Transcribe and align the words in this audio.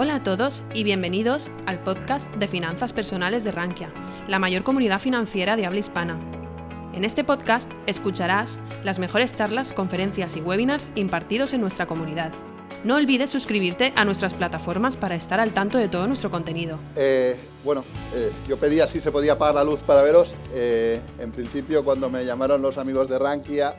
Hola 0.00 0.14
a 0.14 0.22
todos 0.22 0.62
y 0.74 0.84
bienvenidos 0.84 1.50
al 1.66 1.82
podcast 1.82 2.32
de 2.36 2.46
Finanzas 2.46 2.92
Personales 2.92 3.42
de 3.42 3.50
Rankia, 3.50 3.92
la 4.28 4.38
mayor 4.38 4.62
comunidad 4.62 5.00
financiera 5.00 5.56
de 5.56 5.66
habla 5.66 5.80
hispana. 5.80 6.20
En 6.94 7.04
este 7.04 7.24
podcast 7.24 7.68
escucharás 7.88 8.60
las 8.84 9.00
mejores 9.00 9.34
charlas, 9.34 9.72
conferencias 9.72 10.36
y 10.36 10.40
webinars 10.40 10.88
impartidos 10.94 11.52
en 11.52 11.62
nuestra 11.62 11.86
comunidad. 11.86 12.30
No 12.84 12.94
olvides 12.94 13.30
suscribirte 13.30 13.92
a 13.96 14.04
nuestras 14.04 14.34
plataformas 14.34 14.96
para 14.96 15.16
estar 15.16 15.40
al 15.40 15.52
tanto 15.52 15.78
de 15.78 15.88
todo 15.88 16.06
nuestro 16.06 16.30
contenido. 16.30 16.78
Eh, 16.94 17.36
bueno, 17.64 17.82
eh, 18.14 18.30
yo 18.46 18.56
pedía 18.56 18.86
si 18.86 19.00
se 19.00 19.10
podía 19.10 19.32
apagar 19.32 19.56
la 19.56 19.64
luz 19.64 19.82
para 19.82 20.02
veros. 20.02 20.32
Eh, 20.54 21.00
en 21.18 21.32
principio, 21.32 21.84
cuando 21.84 22.08
me 22.08 22.24
llamaron 22.24 22.62
los 22.62 22.78
amigos 22.78 23.08
de 23.08 23.18
Rankia, 23.18 23.74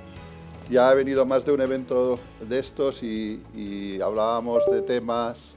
ya 0.70 0.90
ha 0.90 0.94
venido 0.94 1.26
más 1.26 1.46
de 1.46 1.54
un 1.54 1.62
evento 1.62 2.20
de 2.42 2.60
estos 2.60 3.04
y 3.04 4.02
hablábamos 4.02 4.66
de 4.70 4.82
temas 4.82 5.56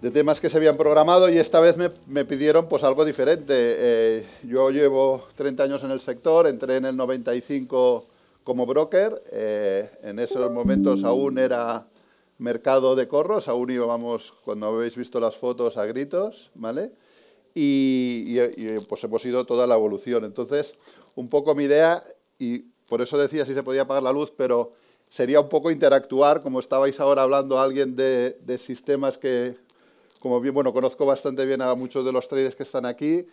de 0.00 0.10
temas 0.12 0.40
que 0.40 0.48
se 0.48 0.56
habían 0.56 0.76
programado 0.76 1.28
y 1.28 1.38
esta 1.38 1.58
vez 1.60 1.76
me, 1.76 2.24
pidieron 2.24 2.68
pues 2.68 2.84
algo 2.84 3.04
diferente. 3.04 3.54
Eh, 3.54 4.26
yo 4.44 4.70
llevo 4.70 5.26
30 5.34 5.64
años 5.64 5.82
en 5.82 5.90
el 5.90 6.00
sector, 6.00 6.46
entré 6.46 6.76
en 6.76 6.84
el 6.84 6.96
95 6.96 8.06
como 8.44 8.64
broker, 8.64 9.22
eh, 9.32 9.90
en 10.02 10.18
esos 10.20 10.50
momentos 10.50 11.04
aún 11.04 11.38
era 11.38 11.86
mercado 12.38 12.94
de 12.94 13.08
corros, 13.08 13.48
aún 13.48 13.70
íbamos, 13.70 14.32
cuando 14.44 14.66
habéis 14.66 14.96
visto 14.96 15.18
las 15.18 15.36
fotos, 15.36 15.76
a 15.76 15.84
gritos, 15.84 16.50
¿vale? 16.54 16.92
Y, 17.54 18.38
y, 18.56 18.78
pues 18.88 19.02
hemos 19.02 19.24
ido 19.26 19.44
toda 19.44 19.66
la 19.66 19.74
evolución. 19.74 20.24
Entonces, 20.24 20.74
un 21.16 21.28
poco 21.28 21.54
mi 21.56 21.64
idea, 21.64 22.02
y 22.38 22.60
por 22.88 23.02
eso 23.02 23.18
decía 23.18 23.44
si 23.44 23.52
se 23.52 23.64
podía 23.64 23.82
apagar 23.82 24.04
la 24.04 24.12
luz, 24.12 24.32
pero 24.34 24.72
sería 25.10 25.40
un 25.40 25.48
poco 25.48 25.72
interactuar, 25.72 26.40
como 26.40 26.60
estabais 26.60 27.00
ahora 27.00 27.24
hablando 27.24 27.58
alguien 27.58 27.96
de, 27.96 28.38
de 28.44 28.56
sistemas 28.56 29.18
que 29.18 29.56
como 30.20 30.40
bien, 30.40 30.54
bueno, 30.54 30.72
conozco 30.72 31.06
bastante 31.06 31.46
bien 31.46 31.62
a 31.62 31.74
muchos 31.74 32.04
de 32.04 32.12
los 32.12 32.26
traders 32.28 32.56
que 32.56 32.62
están 32.62 32.86
aquí, 32.86 33.26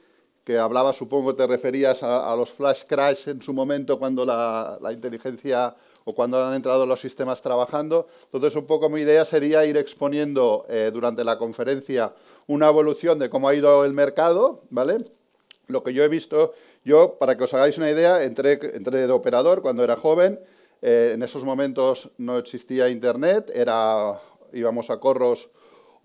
que 0.43 0.59
hablaba, 0.59 0.93
supongo, 0.93 1.35
te 1.35 1.47
referías 1.47 2.03
a, 2.03 2.35
los 2.35 2.51
flash 2.51 2.83
crash 2.87 3.29
en 3.29 3.41
su 3.41 3.51
momento 3.51 3.97
cuando 3.97 4.25
la, 4.25 4.77
inteligencia 4.91 5.75
o 6.03 6.13
cuando 6.13 6.43
han 6.43 6.53
entrado 6.53 6.85
los 6.85 7.01
sistemas 7.01 7.41
trabajando. 7.41 8.07
Entonces, 8.25 8.55
un 8.55 8.67
poco 8.67 8.87
mi 8.87 9.01
idea 9.01 9.25
sería 9.25 9.65
ir 9.65 9.75
exponiendo 9.75 10.65
eh, 10.69 10.91
durante 10.93 11.23
la 11.23 11.39
conferencia 11.39 12.13
una 12.45 12.67
evolución 12.67 13.17
de 13.17 13.27
cómo 13.27 13.49
ha 13.49 13.55
ido 13.55 13.83
el 13.85 13.93
mercado, 13.93 14.61
¿vale? 14.69 14.97
Lo 15.65 15.81
que 15.81 15.95
yo 15.95 16.03
he 16.03 16.07
visto, 16.07 16.53
yo, 16.83 17.15
para 17.17 17.35
que 17.35 17.45
os 17.45 17.53
hagáis 17.55 17.79
una 17.79 17.89
idea, 17.89 18.21
entré, 18.23 18.59
entré 18.75 19.07
de 19.07 19.11
operador 19.11 19.63
cuando 19.63 19.83
era 19.83 19.95
joven, 19.95 20.39
eh, 20.83 21.13
en 21.15 21.23
esos 21.23 21.43
momentos 21.43 22.11
no 22.19 22.37
existía 22.37 22.89
internet, 22.89 23.51
era, 23.55 24.21
íbamos 24.53 24.91
a 24.91 24.99
corros 24.99 25.49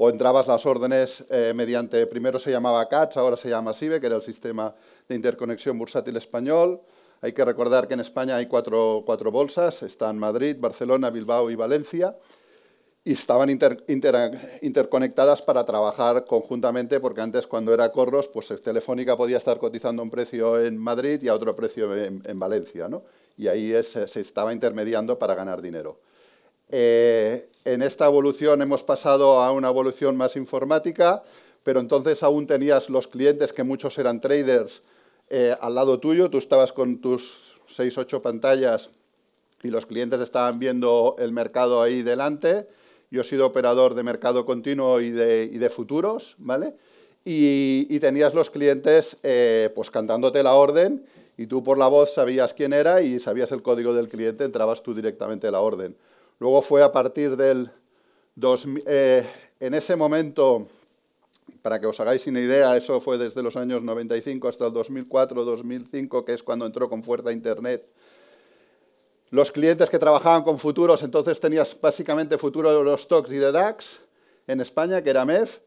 o 0.02 0.08
entrabas 0.08 0.48
las 0.48 0.64
órdenes 0.64 1.22
eh, 1.28 1.52
mediante, 1.54 2.06
primero 2.06 2.38
se 2.38 2.50
llamaba 2.50 2.88
CATS, 2.88 3.18
ahora 3.18 3.36
se 3.36 3.50
llama 3.50 3.74
SIBE, 3.74 4.00
que 4.00 4.06
era 4.06 4.16
el 4.16 4.22
Sistema 4.22 4.74
de 5.06 5.14
Interconexión 5.14 5.76
Bursátil 5.76 6.16
Español. 6.16 6.80
Hay 7.20 7.34
que 7.34 7.44
recordar 7.44 7.86
que 7.86 7.92
en 7.92 8.00
España 8.00 8.36
hay 8.36 8.46
cuatro, 8.46 9.02
cuatro 9.04 9.30
bolsas, 9.30 9.82
están 9.82 10.18
Madrid, 10.18 10.56
Barcelona, 10.58 11.10
Bilbao 11.10 11.50
y 11.50 11.54
Valencia, 11.54 12.16
y 13.04 13.12
estaban 13.12 13.50
interconectadas 13.50 15.42
para 15.42 15.66
trabajar 15.66 16.24
conjuntamente, 16.24 16.98
porque 16.98 17.20
antes 17.20 17.46
cuando 17.46 17.74
era 17.74 17.92
Corros, 17.92 18.26
pues 18.28 18.48
Telefónica 18.62 19.18
podía 19.18 19.36
estar 19.36 19.58
cotizando 19.58 20.02
un 20.02 20.08
precio 20.08 20.64
en 20.64 20.78
Madrid 20.78 21.20
y 21.22 21.28
a 21.28 21.34
otro 21.34 21.54
precio 21.54 21.94
en, 21.94 22.38
Valencia, 22.38 22.88
¿no? 22.88 23.02
y 23.36 23.48
ahí 23.48 23.74
se 23.84 24.18
estaba 24.18 24.54
intermediando 24.54 25.18
para 25.18 25.34
ganar 25.34 25.60
dinero. 25.60 25.98
Eh, 26.72 27.49
en 27.64 27.83
esta 27.83 28.06
evolución 28.06 28.62
hemos 28.62 28.83
pasado 28.83 29.41
a 29.41 29.53
una 29.53 29.69
evolución 29.69 30.16
más 30.16 30.36
informática, 30.36 31.22
pero 31.62 31.80
entonces 31.80 32.22
aún 32.22 32.47
tenías 32.47 32.89
los 32.89 33.06
clientes, 33.06 33.52
que 33.52 33.64
muchos 33.64 33.98
eran 33.98 34.20
traders, 34.20 34.83
eh, 35.28 35.55
al 35.61 35.75
lado 35.75 36.01
tuyo, 36.01 36.29
tú 36.29 36.39
estabas 36.39 36.73
con 36.73 36.98
tus 37.01 37.55
6, 37.68 37.98
8 37.98 38.20
pantallas 38.20 38.90
y 39.62 39.68
los 39.68 39.86
clientes 39.86 40.20
estaban 40.20 40.58
viendo 40.58 41.14
el 41.18 41.33
mercado 41.33 41.83
ahí 41.83 42.02
delante. 42.02 42.67
Yo 43.11 43.20
he 43.20 43.24
sido 43.24 43.46
operador 43.46 43.95
de 43.95 44.02
mercado 44.02 44.45
continuo 44.45 45.01
y 45.01 45.11
de, 45.11 45.70
futuros, 45.70 46.34
¿vale? 46.39 46.74
Y, 47.24 47.98
tenías 48.01 48.34
los 48.34 48.51
clientes 48.51 49.18
eh, 49.23 49.70
pues 49.74 49.90
cantándote 49.90 50.42
la 50.42 50.55
orden 50.55 51.05
y 51.36 51.46
tú 51.46 51.63
por 51.63 51.79
la 51.79 51.86
voz 51.86 52.14
sabías 52.14 52.55
quién 52.55 52.73
era 52.73 53.02
y 53.02 53.20
sabías 53.20 53.52
el 53.52 53.63
código 53.63 53.95
del 53.95 54.08
cliente, 54.08 54.45
entrabas 54.45 54.83
tú 54.83 54.95
directamente 54.95 55.46
a 55.46 55.51
la 55.51 55.61
orden. 55.61 55.95
Luego 56.40 56.62
fue 56.62 56.83
a 56.83 56.90
partir 56.90 57.36
del... 57.36 57.70
Eh, 58.86 59.27
en 59.61 59.74
ese 59.74 59.95
momento, 59.95 60.67
para 61.61 61.78
que 61.78 61.86
os 61.86 62.01
hagáis 62.01 62.27
una 62.27 62.40
idea, 62.40 62.74
eso 62.77 62.98
fue 62.98 63.18
desde 63.18 63.42
los 63.42 63.56
años 63.56 63.83
95 63.83 64.48
hasta 64.48 64.67
el 64.67 64.73
2004-2005, 64.73 66.24
que 66.24 66.33
es 66.33 66.42
cuando 66.42 66.64
entró 66.64 66.89
con 66.89 67.02
fuerza 67.02 67.30
Internet. 67.30 67.86
Los 69.28 69.52
clientes 69.52 69.90
que 69.90 69.98
trabajaban 69.98 70.42
con 70.42 70.58
futuros, 70.58 71.02
entonces 71.02 71.39
tenías 71.39 71.78
básicamente 71.78 72.39
futuro 72.39 72.83
de 72.83 72.98
stocks 72.98 73.30
y 73.30 73.36
de 73.36 73.52
DAX 73.52 74.01
en 74.46 74.62
España, 74.62 75.02
que 75.02 75.11
era 75.11 75.27
MEF. 75.27 75.61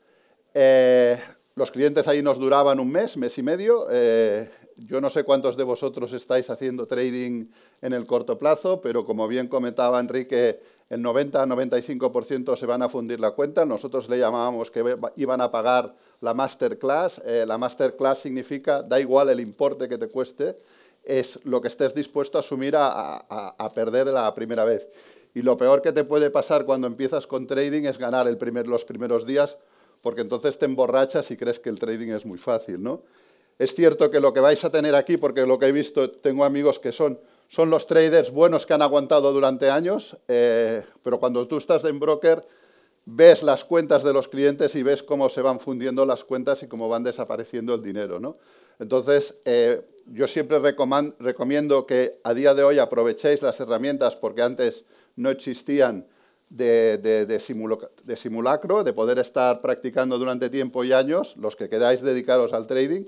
Eh, 0.55 1.21
los 1.53 1.69
clientes 1.69 2.07
ahí 2.07 2.23
nos 2.23 2.39
duraban 2.39 2.79
un 2.79 2.91
mes, 2.91 3.15
mes 3.15 3.37
y 3.37 3.43
medio. 3.43 3.87
Eh, 3.91 4.49
yo 4.77 5.01
no 5.01 5.09
sé 5.09 5.23
cuántos 5.23 5.57
de 5.57 5.63
vosotros 5.63 6.13
estáis 6.13 6.49
haciendo 6.49 6.87
trading 6.87 7.45
en 7.81 7.93
el 7.93 8.05
corto 8.05 8.37
plazo, 8.37 8.81
pero 8.81 9.05
como 9.05 9.27
bien 9.27 9.47
comentaba 9.47 9.99
Enrique, 9.99 10.59
el 10.89 11.01
90-95% 11.01 12.55
se 12.55 12.65
van 12.65 12.81
a 12.81 12.89
fundir 12.89 13.19
la 13.19 13.31
cuenta. 13.31 13.65
Nosotros 13.65 14.09
le 14.09 14.19
llamábamos 14.19 14.69
que 14.69 14.97
iban 15.15 15.41
a 15.41 15.51
pagar 15.51 15.95
la 16.21 16.33
masterclass. 16.33 17.21
Eh, 17.25 17.45
la 17.47 17.57
masterclass 17.57 18.19
significa, 18.19 18.83
da 18.83 18.99
igual 18.99 19.29
el 19.29 19.39
importe 19.39 19.89
que 19.89 19.97
te 19.97 20.07
cueste, 20.07 20.57
es 21.03 21.39
lo 21.45 21.61
que 21.61 21.67
estés 21.67 21.93
dispuesto 21.93 22.37
a 22.37 22.41
asumir 22.41 22.75
a, 22.77 23.71
perder 23.73 24.07
la 24.07 24.33
primera 24.33 24.63
vez. 24.63 24.87
Y 25.33 25.41
lo 25.41 25.57
peor 25.57 25.81
que 25.81 25.91
te 25.91 26.03
puede 26.03 26.29
pasar 26.29 26.65
cuando 26.65 26.87
empiezas 26.87 27.25
con 27.25 27.47
trading 27.47 27.83
es 27.83 27.97
ganar 27.97 28.27
el 28.27 28.37
primer, 28.37 28.67
los 28.67 28.85
primeros 28.85 29.25
días, 29.25 29.57
porque 30.01 30.21
entonces 30.21 30.57
te 30.59 30.65
emborrachas 30.65 31.31
y 31.31 31.37
crees 31.37 31.59
que 31.59 31.69
el 31.69 31.79
trading 31.79 32.09
es 32.09 32.25
muy 32.25 32.37
fácil, 32.37 32.83
¿no? 32.83 33.01
Es 33.59 33.75
cierto 33.75 34.09
que 34.09 34.19
lo 34.19 34.33
que 34.33 34.39
vais 34.39 34.63
a 34.63 34.71
tener 34.71 34.95
aquí, 34.95 35.17
porque 35.17 35.45
lo 35.45 35.59
que 35.59 35.67
he 35.67 35.71
visto, 35.71 36.09
tengo 36.11 36.43
amigos 36.43 36.79
que 36.79 36.91
son, 36.91 37.19
son 37.47 37.69
los 37.69 37.87
traders 37.87 38.31
buenos 38.31 38.65
que 38.65 38.73
han 38.73 38.81
aguantado 38.81 39.31
durante 39.31 39.69
años, 39.69 40.17
eh, 40.27 40.83
pero 41.03 41.19
cuando 41.19 41.47
tú 41.47 41.57
estás 41.57 41.83
en 41.85 41.99
broker, 41.99 42.45
ves 43.05 43.43
las 43.43 43.63
cuentas 43.63 44.03
de 44.03 44.13
los 44.13 44.27
clientes 44.27 44.75
y 44.75 44.83
ves 44.83 45.03
cómo 45.03 45.29
se 45.29 45.41
van 45.41 45.59
fundiendo 45.59 46.05
las 46.05 46.23
cuentas 46.23 46.63
y 46.63 46.67
cómo 46.67 46.89
van 46.89 47.03
desapareciendo 47.03 47.73
el 47.75 47.83
dinero. 47.83 48.19
¿no? 48.19 48.37
Entonces, 48.79 49.35
eh, 49.45 49.81
yo 50.07 50.27
siempre 50.27 50.59
recomiendo 50.59 51.85
que 51.85 52.19
a 52.23 52.33
día 52.33 52.53
de 52.53 52.63
hoy 52.63 52.79
aprovechéis 52.79 53.41
las 53.41 53.59
herramientas 53.59 54.15
porque 54.15 54.41
antes 54.41 54.85
no 55.15 55.29
existían 55.29 56.07
de, 56.49 56.97
de, 56.97 58.15
simulacro, 58.15 58.83
de 58.83 58.93
poder 58.93 59.17
estar 59.19 59.61
practicando 59.61 60.19
durante 60.19 60.49
tiempo 60.49 60.83
y 60.83 60.93
años, 60.93 61.35
los 61.37 61.55
que 61.55 61.67
queráis 61.67 62.01
dedicaros 62.01 62.53
al 62.53 62.67
trading, 62.67 63.05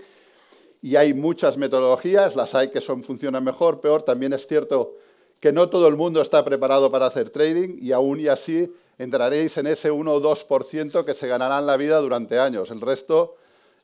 y 0.85 0.97
hay 0.97 1.15
muchas 1.15 1.57
metodologías, 1.57 2.35
las 2.35 2.53
hay 2.53 2.69
que 2.69 2.79
son, 2.79 3.03
funcionan 3.03 3.43
mejor, 3.43 3.81
peor. 3.81 4.03
También 4.03 4.33
es 4.33 4.45
cierto 4.45 4.93
que 5.39 5.51
no 5.51 5.67
todo 5.67 5.87
el 5.87 5.95
mundo 5.95 6.21
está 6.21 6.45
preparado 6.45 6.91
para 6.91 7.07
hacer 7.07 7.31
trading 7.31 7.79
y 7.81 7.91
aún 7.91 8.19
y 8.19 8.27
así 8.27 8.71
entraréis 8.99 9.57
en 9.57 9.65
ese 9.65 9.89
1 9.89 10.13
o 10.13 10.21
2% 10.21 11.03
que 11.03 11.15
se 11.15 11.27
ganarán 11.27 11.65
la 11.65 11.75
vida 11.75 11.97
durante 11.97 12.39
años. 12.39 12.69
El 12.69 12.81
resto, 12.81 13.35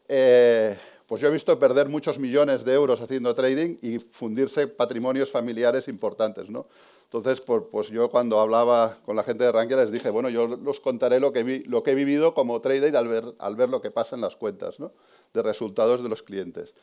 eh, 0.08 0.78
pues 1.08 1.22
yo 1.22 1.30
he 1.30 1.32
visto 1.32 1.58
perder 1.58 1.90
muchos 1.90 2.20
millones 2.20 2.66
de 2.66 2.76
euros 2.76 3.02
haciendo 3.02 3.34
trading 3.34 3.78
y 3.82 3.98
fundirse 3.98 4.68
patrimonios 4.68 5.32
familiares 5.32 5.88
importantes. 5.88 6.52
¿no? 6.52 6.68
Entonces, 7.06 7.42
pues, 7.42 7.64
pues, 7.72 7.90
yo 7.90 8.12
cuando 8.12 8.40
hablaba 8.40 9.00
con 9.06 9.16
la 9.16 9.24
gente 9.24 9.44
de 9.44 9.52
Rankia 9.52 9.78
les 9.78 9.92
dije, 9.92 10.12
bueno, 10.12 10.30
yo 10.30 10.46
los 10.46 10.80
contaré 10.80 11.20
lo 11.20 11.34
que, 11.34 11.42
vi, 11.44 11.64
lo 11.64 11.82
que 11.82 11.92
he 11.92 11.96
vivido 11.96 12.36
como 12.36 12.62
trader 12.62 12.96
al 12.96 13.08
ver, 13.08 13.34
al 13.40 13.56
ver 13.56 13.70
lo 13.70 13.82
que 13.82 13.90
pasa 13.90 14.16
en 14.16 14.22
las 14.22 14.36
cuentas. 14.36 14.80
¿no? 14.80 14.94
De 15.34 15.42
resultados 15.42 16.04
de 16.04 16.10
los 16.10 16.24
clientes. 16.24 16.74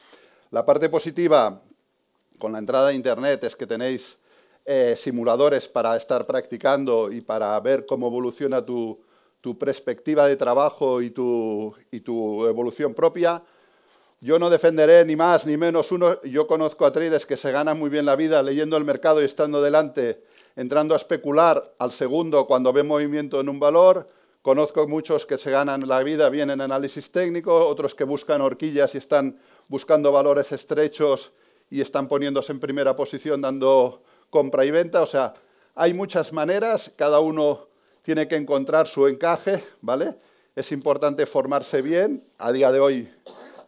La 0.51 0.65
parte 0.65 0.89
positiva 0.89 1.63
con 2.39 2.53
la 2.53 2.59
entrada 2.59 2.89
a 2.89 2.93
Internet 2.93 3.45
es 3.45 3.57
que 3.57 3.67
tenéis 3.67 4.17
eh, 4.65 4.97
simuladores 4.97 5.69
para 5.69 5.97
estar 5.97 6.27
practicando 6.27 7.11
y 7.11 7.21
para 7.21 7.59
ver 7.61 7.87
cómo 7.87 8.07
evoluciona 8.07 8.65
tu, 8.65 8.99
perspectiva 9.59 10.27
de 10.27 10.37
trabajo 10.37 11.01
y 11.01 11.09
tu, 11.09 11.75
y 11.91 12.01
tu, 12.01 12.47
evolución 12.47 12.93
propia. 12.93 13.43
Yo 14.21 14.39
no 14.39 14.51
defenderé 14.51 15.07
ni 15.07 15.17
más 15.17 15.47
ni 15.47 15.57
menos 15.57 15.91
uno. 15.91 16.21
Yo 16.23 16.47
conozco 16.47 16.85
a 16.85 16.93
traders 16.93 17.25
que 17.25 17.39
se 17.39 17.51
ganan 17.51 17.79
muy 17.79 17.89
bien 17.89 18.05
la 18.05 18.15
vida 18.15 18.43
leyendo 18.43 18.77
el 18.77 18.85
mercado 18.85 19.23
y 19.23 19.25
estando 19.25 19.63
delante, 19.63 20.23
entrando 20.55 20.93
a 20.93 20.99
especular 20.99 21.75
al 21.79 21.93
segundo 21.93 22.47
cuando 22.47 22.73
ve 22.73 22.83
movimiento 22.83 23.41
en 23.41 23.49
un 23.49 23.59
valor 23.59 24.07
Conozco 24.49 24.89
muchos 24.89 25.27
que 25.27 25.37
se 25.37 25.51
ganan 25.51 25.87
la 25.87 26.03
vida 26.03 26.31
bien 26.31 26.49
en 26.49 26.63
análisis 26.63 27.11
técnico, 27.11 27.69
otros 27.69 27.95
que 27.95 28.05
buscan 28.05 28.41
horquillas 28.41 28.95
y 28.95 28.97
están 28.97 29.39
buscando 29.69 30.11
valores 30.11 30.53
estrechos 30.53 31.33
y 31.69 31.83
están 31.83 32.09
poniéndose 32.09 32.53
en 32.53 32.59
primera 32.59 32.97
posición 32.97 33.43
dando 33.43 34.03
compra 34.31 34.65
y 34.65 34.71
venta. 34.71 35.03
O 35.03 35.07
sea, 35.07 35.35
hay 35.75 35.93
muchas 35.93 36.33
maneras, 36.33 36.91
cada 36.97 37.21
uno 37.21 37.69
tiene 38.01 38.27
que 38.27 38.37
encontrar 38.37 38.87
su 38.87 39.07
encaje, 39.07 39.63
¿vale? 39.83 40.17
es 40.57 40.73
importante 40.73 41.27
formarse 41.27 41.83
bien. 41.83 42.25
A 42.39 42.51
día 42.51 42.73
de 42.73 42.81
hoy 42.81 43.07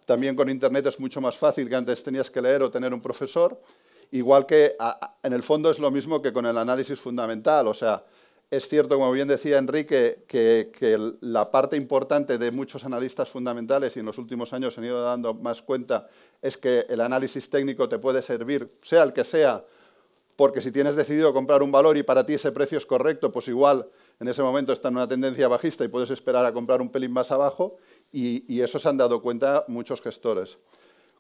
también 0.07 0.35
con 0.35 0.49
Internet 0.49 0.87
es 0.87 0.99
mucho 0.99 1.21
más 1.21 1.37
fácil 1.37 1.69
que 1.69 1.77
antes 1.77 2.03
tenías 2.03 2.31
que 2.31 2.41
leer 2.41 2.63
o 2.63 2.71
tener 2.71 2.95
un 2.95 3.03
profesor. 3.03 3.61
Igual 4.13 4.47
que 4.47 4.77
en 5.23 5.33
el 5.35 5.43
fondo 5.43 5.71
es 5.71 5.79
lo 5.79 5.91
mismo 5.91 6.23
que 6.23 6.33
con 6.33 6.47
el 6.47 6.57
análisis 6.57 6.99
fundamental. 6.99 7.69
O 7.69 7.75
sea, 7.75 8.03
es 8.51 8.67
cierto, 8.69 8.97
como 8.97 9.13
bien 9.13 9.29
decía 9.29 9.59
Enrique, 9.59 10.25
que, 10.27 10.73
que, 10.77 10.99
la 11.21 11.53
parte 11.53 11.77
importante 11.77 12.37
de 12.37 12.51
muchos 12.51 12.85
analistas 12.85 13.29
fundamentales, 13.29 13.97
y 13.97 14.01
en 14.01 14.07
los 14.07 14.19
últimos 14.19 14.53
años 14.53 14.75
se 14.75 14.81
han 14.81 14.87
ido 14.87 15.01
dando 15.03 15.35
más 15.35 15.63
cuenta, 15.63 16.09
es 16.43 16.57
que 16.57 16.85
el 16.89 17.01
análisis 17.01 17.49
técnico 17.49 17.89
te 17.89 18.01
puede 18.01 18.23
servir, 18.23 18.73
sea 18.83 19.05
el 19.05 19.13
que 19.13 19.23
sea, 19.23 19.65
porque 20.35 20.61
si 20.61 20.73
tienes 20.73 20.97
decidido 20.97 21.33
comprar 21.33 21.63
un 21.63 21.71
valor 21.71 21.97
y 21.97 22.03
para 22.03 22.27
ti 22.27 22.35
ese 22.35 22.51
precio 22.51 22.77
es 22.79 22.87
correcto, 22.87 23.31
pues 23.31 23.47
igual 23.47 23.87
en 24.19 24.27
ese 24.27 24.43
momento 24.43 24.73
está 24.73 24.89
en 24.89 24.97
una 24.97 25.07
tendencia 25.07 25.47
bajista 25.47 25.85
y 25.85 25.89
puedes 25.89 26.11
esperar 26.11 26.45
a 26.45 26.53
comprar 26.53 26.81
un 26.81 26.91
pelín 26.91 27.13
más 27.13 27.31
abajo, 27.31 27.77
y, 28.11 28.61
eso 28.61 28.81
se 28.81 28.89
han 28.89 28.97
dado 28.97 29.23
cuenta 29.23 29.65
muchos 29.69 30.03
gestores. 30.03 30.59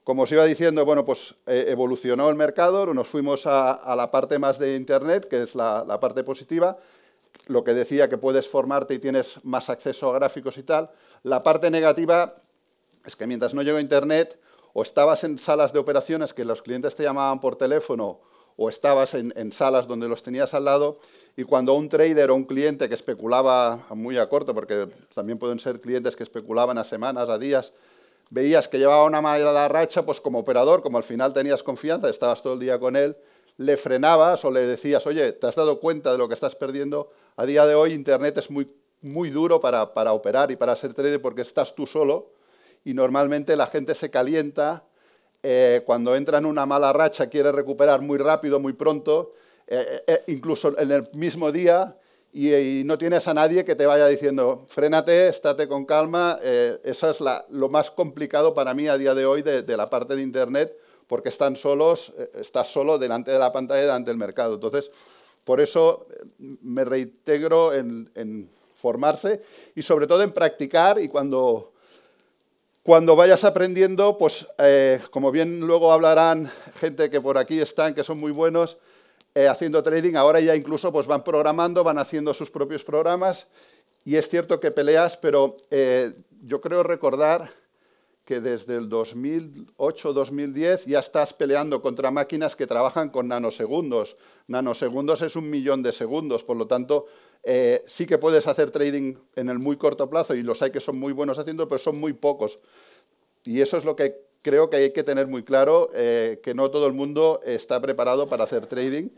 Como 0.02 0.22
os 0.22 0.32
iba 0.32 0.44
diciendo, 0.44 0.84
bueno, 0.84 1.04
pues 1.04 1.36
eh, 1.46 1.66
evolucionó 1.68 2.28
el 2.28 2.34
mercado, 2.34 2.92
nos 2.92 3.06
fuimos 3.06 3.46
a, 3.46 3.94
la 3.94 4.10
parte 4.10 4.40
más 4.40 4.58
de 4.58 4.74
Internet, 4.74 5.28
que 5.28 5.44
es 5.44 5.54
la 5.54 6.00
parte 6.00 6.24
positiva, 6.24 6.76
lo 7.46 7.64
que 7.64 7.74
decía 7.74 8.08
que 8.08 8.18
puedes 8.18 8.48
formarte 8.48 8.94
y 8.94 8.98
tienes 8.98 9.44
más 9.44 9.70
acceso 9.70 10.10
a 10.10 10.14
gráficos 10.14 10.56
y 10.58 10.62
tal. 10.62 10.90
La 11.22 11.42
parte 11.42 11.70
negativa 11.70 12.34
es 13.04 13.16
que 13.16 13.26
mientras 13.26 13.54
no 13.54 13.62
llegó 13.62 13.80
Internet, 13.80 14.38
o 14.72 14.82
estabas 14.82 15.24
en 15.24 15.38
salas 15.38 15.72
de 15.72 15.78
operaciones 15.78 16.32
que 16.32 16.44
los 16.44 16.62
clientes 16.62 16.94
te 16.94 17.02
llamaban 17.02 17.40
por 17.40 17.56
teléfono, 17.56 18.20
o 18.56 18.68
estabas 18.68 19.14
en, 19.14 19.52
salas 19.52 19.86
donde 19.86 20.06
los 20.06 20.22
tenías 20.22 20.54
al 20.54 20.66
lado, 20.66 20.98
y 21.36 21.44
cuando 21.44 21.74
un 21.74 21.88
trader 21.88 22.30
o 22.30 22.34
un 22.34 22.44
cliente 22.44 22.88
que 22.88 22.94
especulaba 22.94 23.86
muy 23.90 24.18
a 24.18 24.28
corto, 24.28 24.54
porque 24.54 24.88
también 25.14 25.38
pueden 25.38 25.58
ser 25.58 25.80
clientes 25.80 26.14
que 26.14 26.22
especulaban 26.22 26.76
a 26.78 26.84
semanas, 26.84 27.28
a 27.28 27.38
días, 27.38 27.72
veías 28.30 28.68
que 28.68 28.78
llevaba 28.78 29.04
una 29.04 29.20
mala 29.20 29.68
racha, 29.68 30.04
pues 30.04 30.20
como 30.20 30.40
operador, 30.40 30.82
como 30.82 30.98
al 30.98 31.04
final 31.04 31.32
tenías 31.32 31.62
confianza, 31.62 32.08
estabas 32.10 32.42
todo 32.42 32.54
el 32.54 32.60
día 32.60 32.78
con 32.78 32.96
él, 32.96 33.16
le 33.56 33.76
frenabas 33.76 34.44
o 34.44 34.50
le 34.50 34.66
decías, 34.66 35.06
oye, 35.06 35.32
¿te 35.32 35.46
has 35.46 35.54
dado 35.54 35.80
cuenta 35.80 36.12
de 36.12 36.18
lo 36.18 36.28
que 36.28 36.34
estás 36.34 36.54
perdiendo? 36.54 37.10
A 37.40 37.46
día 37.46 37.64
de 37.64 37.74
hoy 37.74 37.94
Internet 37.94 38.36
es 38.36 38.50
muy, 38.50 38.70
muy 39.00 39.30
duro 39.30 39.60
para, 39.60 39.94
para 39.94 40.12
operar 40.12 40.50
y 40.50 40.56
para 40.56 40.76
ser 40.76 40.92
trader 40.92 41.22
porque 41.22 41.40
estás 41.40 41.74
tú 41.74 41.86
solo 41.86 42.34
y 42.84 42.92
normalmente 42.92 43.56
la 43.56 43.66
gente 43.66 43.94
se 43.94 44.10
calienta 44.10 44.84
eh, 45.42 45.80
cuando 45.86 46.14
entra 46.14 46.36
en 46.36 46.44
una 46.44 46.66
mala 46.66 46.92
racha, 46.92 47.30
quiere 47.30 47.50
recuperar 47.50 48.02
muy 48.02 48.18
rápido, 48.18 48.60
muy 48.60 48.74
pronto, 48.74 49.32
eh, 49.66 50.02
eh, 50.06 50.24
incluso 50.26 50.78
en 50.78 50.90
el 50.90 51.08
mismo 51.14 51.50
día, 51.50 51.96
y, 52.30 52.82
no 52.84 52.98
tienes 52.98 53.26
a 53.26 53.32
nadie 53.32 53.64
que 53.64 53.74
te 53.74 53.86
vaya 53.86 54.06
diciendo, 54.06 54.66
frénate, 54.68 55.28
estate 55.28 55.66
con 55.66 55.86
calma. 55.86 56.38
eso 56.84 57.08
es 57.08 57.20
lo 57.48 57.70
más 57.70 57.90
complicado 57.90 58.52
para 58.52 58.74
mí 58.74 58.86
a 58.86 58.98
día 58.98 59.14
de 59.14 59.24
hoy 59.24 59.40
de, 59.40 59.76
la 59.78 59.88
parte 59.88 60.14
de 60.14 60.20
Internet, 60.20 60.76
porque 61.06 61.30
están 61.30 61.56
solos, 61.56 62.12
estás 62.34 62.68
solo 62.68 62.98
delante 62.98 63.30
de 63.30 63.38
la 63.38 63.50
pantalla, 63.50 63.80
delante 63.80 64.10
del 64.10 64.18
mercado. 64.18 64.56
Entonces, 64.56 64.90
por 65.50 65.60
eso 65.60 66.06
me 66.38 66.84
reintegro 66.84 67.74
en, 67.74 68.48
formarse 68.76 69.42
y 69.74 69.82
sobre 69.82 70.06
todo 70.06 70.22
en 70.22 70.30
practicar 70.30 71.00
y 71.00 71.08
cuando, 71.08 71.72
cuando 72.84 73.16
vayas 73.16 73.42
aprendiendo, 73.42 74.16
pues 74.16 74.46
eh, 74.58 75.00
como 75.10 75.32
bien 75.32 75.58
luego 75.58 75.92
hablarán 75.92 76.48
gente 76.76 77.10
que 77.10 77.20
por 77.20 77.36
aquí 77.36 77.58
están, 77.58 77.96
que 77.96 78.04
son 78.04 78.20
muy 78.20 78.30
buenos, 78.30 78.76
eh, 79.34 79.48
haciendo 79.48 79.82
trading, 79.82 80.14
ahora 80.14 80.38
ya 80.38 80.54
incluso 80.54 80.92
pues 80.92 81.08
van 81.08 81.24
programando, 81.24 81.82
van 81.82 81.98
haciendo 81.98 82.32
sus 82.32 82.48
propios 82.48 82.84
programas. 82.84 83.48
Y 84.04 84.14
es 84.14 84.28
cierto 84.28 84.60
que 84.60 84.70
peleas, 84.70 85.16
pero 85.16 85.56
eh, 85.72 86.12
yo 86.44 86.60
creo 86.60 86.84
recordar 86.84 87.52
que 88.30 88.40
desde 88.40 88.76
el 88.76 88.88
2008-2010 88.88 90.84
ya 90.86 91.00
estás 91.00 91.34
peleando 91.34 91.82
contra 91.82 92.12
máquinas 92.12 92.54
que 92.54 92.64
trabajan 92.64 93.08
con 93.08 93.26
nanosegundos. 93.26 94.16
Nanosegundos 94.46 95.20
es 95.22 95.34
un 95.34 95.50
millón 95.50 95.82
de 95.82 95.90
segundos, 95.90 96.44
por 96.44 96.56
lo 96.56 96.68
tanto, 96.68 97.06
eh, 97.42 97.82
sí 97.88 98.06
que 98.06 98.18
puedes 98.18 98.46
hacer 98.46 98.70
trading 98.70 99.16
en 99.34 99.48
el 99.48 99.58
muy 99.58 99.76
corto 99.76 100.08
plazo 100.08 100.36
y 100.36 100.44
los 100.44 100.62
hay 100.62 100.70
que 100.70 100.78
son 100.78 100.96
muy 100.96 101.12
buenos 101.12 101.40
haciendo, 101.40 101.66
pero 101.66 101.80
son 101.80 101.98
muy 101.98 102.12
pocos. 102.12 102.60
Y 103.42 103.62
eso 103.62 103.76
es 103.76 103.84
lo 103.84 103.96
que 103.96 104.14
creo 104.42 104.70
que 104.70 104.76
hay 104.76 104.92
que 104.92 105.02
tener 105.02 105.26
muy 105.26 105.42
claro, 105.42 105.90
eh, 105.92 106.38
que 106.40 106.54
no 106.54 106.70
todo 106.70 106.86
el 106.86 106.92
mundo 106.92 107.40
está 107.44 107.80
preparado 107.80 108.28
para 108.28 108.44
hacer 108.44 108.68
trading 108.68 109.08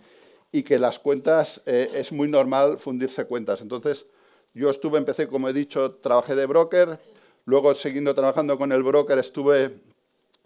y 0.53 0.63
que 0.63 0.79
las 0.79 0.99
cuentas, 0.99 1.61
eh, 1.67 1.91
es 1.93 2.13
muy 2.13 2.31
normal 2.31 2.79
fundirse 2.79 3.27
cuentas. 3.27 3.61
Entonces, 3.61 4.07
yo 4.55 4.71
estuve, 4.71 4.97
empecé, 4.97 5.29
como 5.29 5.51
he 5.51 5.53
dicho, 5.53 5.97
trabajé 5.97 6.35
de 6.35 6.47
broker, 6.47 6.99
Luego, 7.45 7.75
siguiendo 7.75 8.15
trabajando 8.15 8.57
con 8.57 8.71
el 8.71 8.85
broker, 8.85 9.19
estuve, 9.19 9.73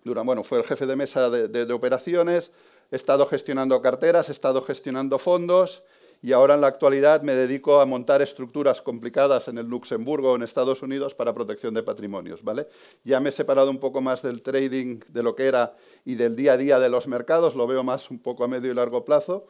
bueno, 0.05 0.43
fue 0.43 0.59
el 0.59 0.65
jefe 0.65 0.87
de 0.87 0.97
mesa 0.97 1.29
de, 1.29 1.73
operaciones, 1.73 2.53
he 2.91 2.97
estado 2.97 3.27
gestionando 3.27 3.83
carteras, 3.83 4.31
he 4.31 4.33
estado 4.33 4.63
gestionando 4.63 5.19
fondos 5.19 5.83
y 6.23 6.33
ahora 6.33 6.55
en 6.55 6.63
la 6.63 6.69
actualidad 6.69 7.21
me 7.21 7.35
dedico 7.35 7.83
a 7.83 7.87
montar 7.87 8.23
estructuras 8.23 8.81
complicadas 8.81 9.49
en 9.49 9.59
el 9.59 9.67
Luxemburgo 9.67 10.33
o 10.33 10.37
en 10.37 10.43
Estados 10.43 10.81
Unidos 10.83 11.15
para 11.15 11.35
protección 11.35 11.75
de 11.75 11.83
patrimonios. 11.83 12.43
¿vale? 12.43 12.67
Ya 13.05 13.21
me 13.21 13.29
he 13.29 13.33
separado 13.33 13.71
un 13.71 13.79
poco 13.79 14.01
más 14.01 14.23
del 14.23 14.41
trading, 14.41 15.01
de 15.09 15.23
lo 15.23 15.37
que 15.37 15.45
era 15.45 15.77
y 16.07 16.15
del 16.15 16.35
día 16.35 16.55
a 16.55 16.57
día 16.57 16.79
de 16.79 16.89
los 16.89 17.07
mercados, 17.07 17.55
lo 17.55 17.67
veo 17.67 17.83
más 17.83 18.11
un 18.11 18.21
poco 18.21 18.45
a 18.45 18.49
medio 18.49 18.71
y 18.73 18.75
largo 18.75 19.05
plazo, 19.05 19.45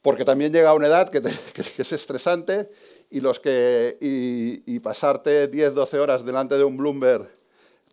porque 0.00 0.24
también 0.24 0.52
llega 0.52 0.72
una 0.72 0.86
edad 0.86 1.10
que 1.10 1.18
es 1.82 1.92
estresante 1.92 2.70
y, 3.10 3.20
los 3.20 3.40
que, 3.40 3.96
y, 4.00 4.78
pasarte 4.80 5.48
10, 5.48 5.74
12 5.74 5.98
horas 5.98 6.24
delante 6.24 6.56
de 6.56 6.64
un 6.64 6.76
Bloomberg, 6.76 7.28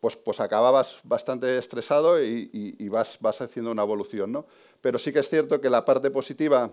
pues, 0.02 0.16
pues 0.18 0.40
acababas 0.40 0.98
bastante 1.04 1.58
estresado 1.58 2.22
y, 2.22 2.88
vas, 2.90 3.18
vas 3.22 3.42
haciendo 3.42 3.72
una 3.72 3.84
evolución. 3.84 4.32
¿no? 4.32 4.46
Pero 4.82 5.00
sí 5.00 5.14
que 5.14 5.20
es 5.20 5.30
cierto 5.30 5.62
que 5.62 5.70
la 5.70 5.86
parte 5.86 6.12
positiva, 6.12 6.72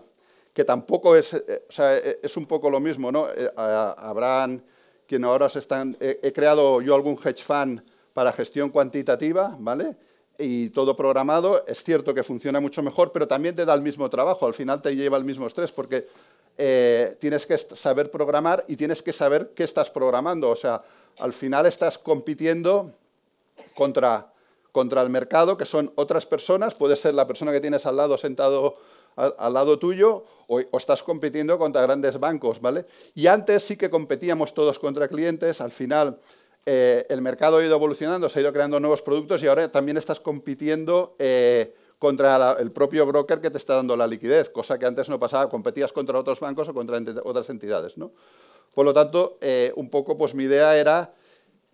que 0.53 0.65
tampoco 0.65 1.15
es, 1.15 1.33
eh, 1.33 1.65
o 1.69 1.71
sea, 1.71 1.97
eh, 1.97 2.19
es 2.21 2.35
un 2.35 2.45
poco 2.45 2.69
lo 2.69 2.79
mismo, 2.79 3.11
¿no? 3.11 3.29
Eh, 3.29 3.49
habrán 3.55 4.63
quien 5.07 5.23
ahora 5.23 5.47
se 5.47 5.59
están, 5.59 5.95
he, 5.99 6.31
creado 6.33 6.81
yo 6.81 6.95
algún 6.95 7.17
hedge 7.17 7.43
fund 7.43 7.81
para 8.13 8.33
gestión 8.33 8.69
cuantitativa, 8.69 9.55
¿vale? 9.59 9.95
y 10.41 10.69
todo 10.69 10.95
programado, 10.95 11.63
es 11.67 11.83
cierto 11.83 12.13
que 12.13 12.23
funciona 12.23 12.59
mucho 12.59 12.81
mejor, 12.81 13.11
pero 13.11 13.27
también 13.27 13.55
te 13.55 13.65
da 13.65 13.73
el 13.73 13.81
mismo 13.81 14.09
trabajo, 14.09 14.47
al 14.47 14.53
final 14.53 14.81
te 14.81 14.95
lleva 14.95 15.17
el 15.17 15.23
mismo 15.23 15.47
estrés, 15.47 15.71
porque 15.71 16.07
eh, 16.57 17.15
tienes 17.19 17.45
que 17.45 17.57
saber 17.57 18.11
programar 18.11 18.63
y 18.67 18.75
tienes 18.75 19.01
que 19.01 19.13
saber 19.13 19.51
qué 19.55 19.63
estás 19.63 19.89
programando. 19.89 20.49
O 20.49 20.55
sea, 20.55 20.81
al 21.19 21.33
final 21.33 21.65
estás 21.65 21.97
compitiendo 21.97 22.93
contra, 23.75 24.31
contra 24.71 25.01
el 25.01 25.09
mercado, 25.09 25.57
que 25.57 25.65
son 25.65 25.91
otras 25.95 26.25
personas, 26.25 26.75
puede 26.75 26.95
ser 26.95 27.13
la 27.13 27.27
persona 27.27 27.51
que 27.51 27.61
tienes 27.61 27.85
al 27.85 27.97
lado 27.97 28.17
sentado 28.17 28.77
al, 29.15 29.53
lado 29.53 29.77
tuyo, 29.77 30.25
o, 30.47 30.59
estás 30.77 31.03
compitiendo 31.03 31.57
contra 31.57 31.81
grandes 31.81 32.19
bancos, 32.19 32.61
¿vale? 32.61 32.85
Y 33.13 33.27
antes 33.27 33.63
sí 33.63 33.75
que 33.75 33.89
competíamos 33.89 34.53
todos 34.53 34.79
contra 34.79 35.07
clientes, 35.07 35.61
al 35.61 35.71
final 35.71 36.17
eh, 36.65 37.05
el 37.09 37.21
mercado 37.21 37.57
ha 37.57 37.63
ido 37.63 37.75
evolucionando, 37.75 38.29
se 38.29 38.39
ha 38.39 38.41
ido 38.41 38.53
creando 38.53 38.79
nuevos 38.79 39.01
productos 39.01 39.43
y 39.43 39.47
ahora 39.47 39.71
también 39.71 39.97
estás 39.97 40.19
compitiendo 40.19 41.15
eh, 41.19 41.75
contra 42.01 42.53
el 42.53 42.71
propio 42.71 43.05
broker 43.05 43.39
que 43.39 43.51
te 43.51 43.59
está 43.59 43.75
dando 43.75 43.95
la 43.95 44.07
liquidez, 44.07 44.49
cosa 44.49 44.79
que 44.79 44.87
antes 44.87 45.07
no 45.07 45.19
pasaba, 45.19 45.47
competías 45.47 45.93
contra 45.93 46.17
otros 46.17 46.39
bancos 46.39 46.67
o 46.67 46.73
contra 46.73 46.99
otras 47.23 47.47
entidades. 47.51 47.95
¿no? 47.95 48.11
Por 48.73 48.87
lo 48.87 48.91
tanto, 48.91 49.37
eh, 49.39 49.71
un 49.75 49.87
poco 49.87 50.17
pues 50.17 50.33
mi 50.33 50.45
idea 50.45 50.75
era 50.75 51.13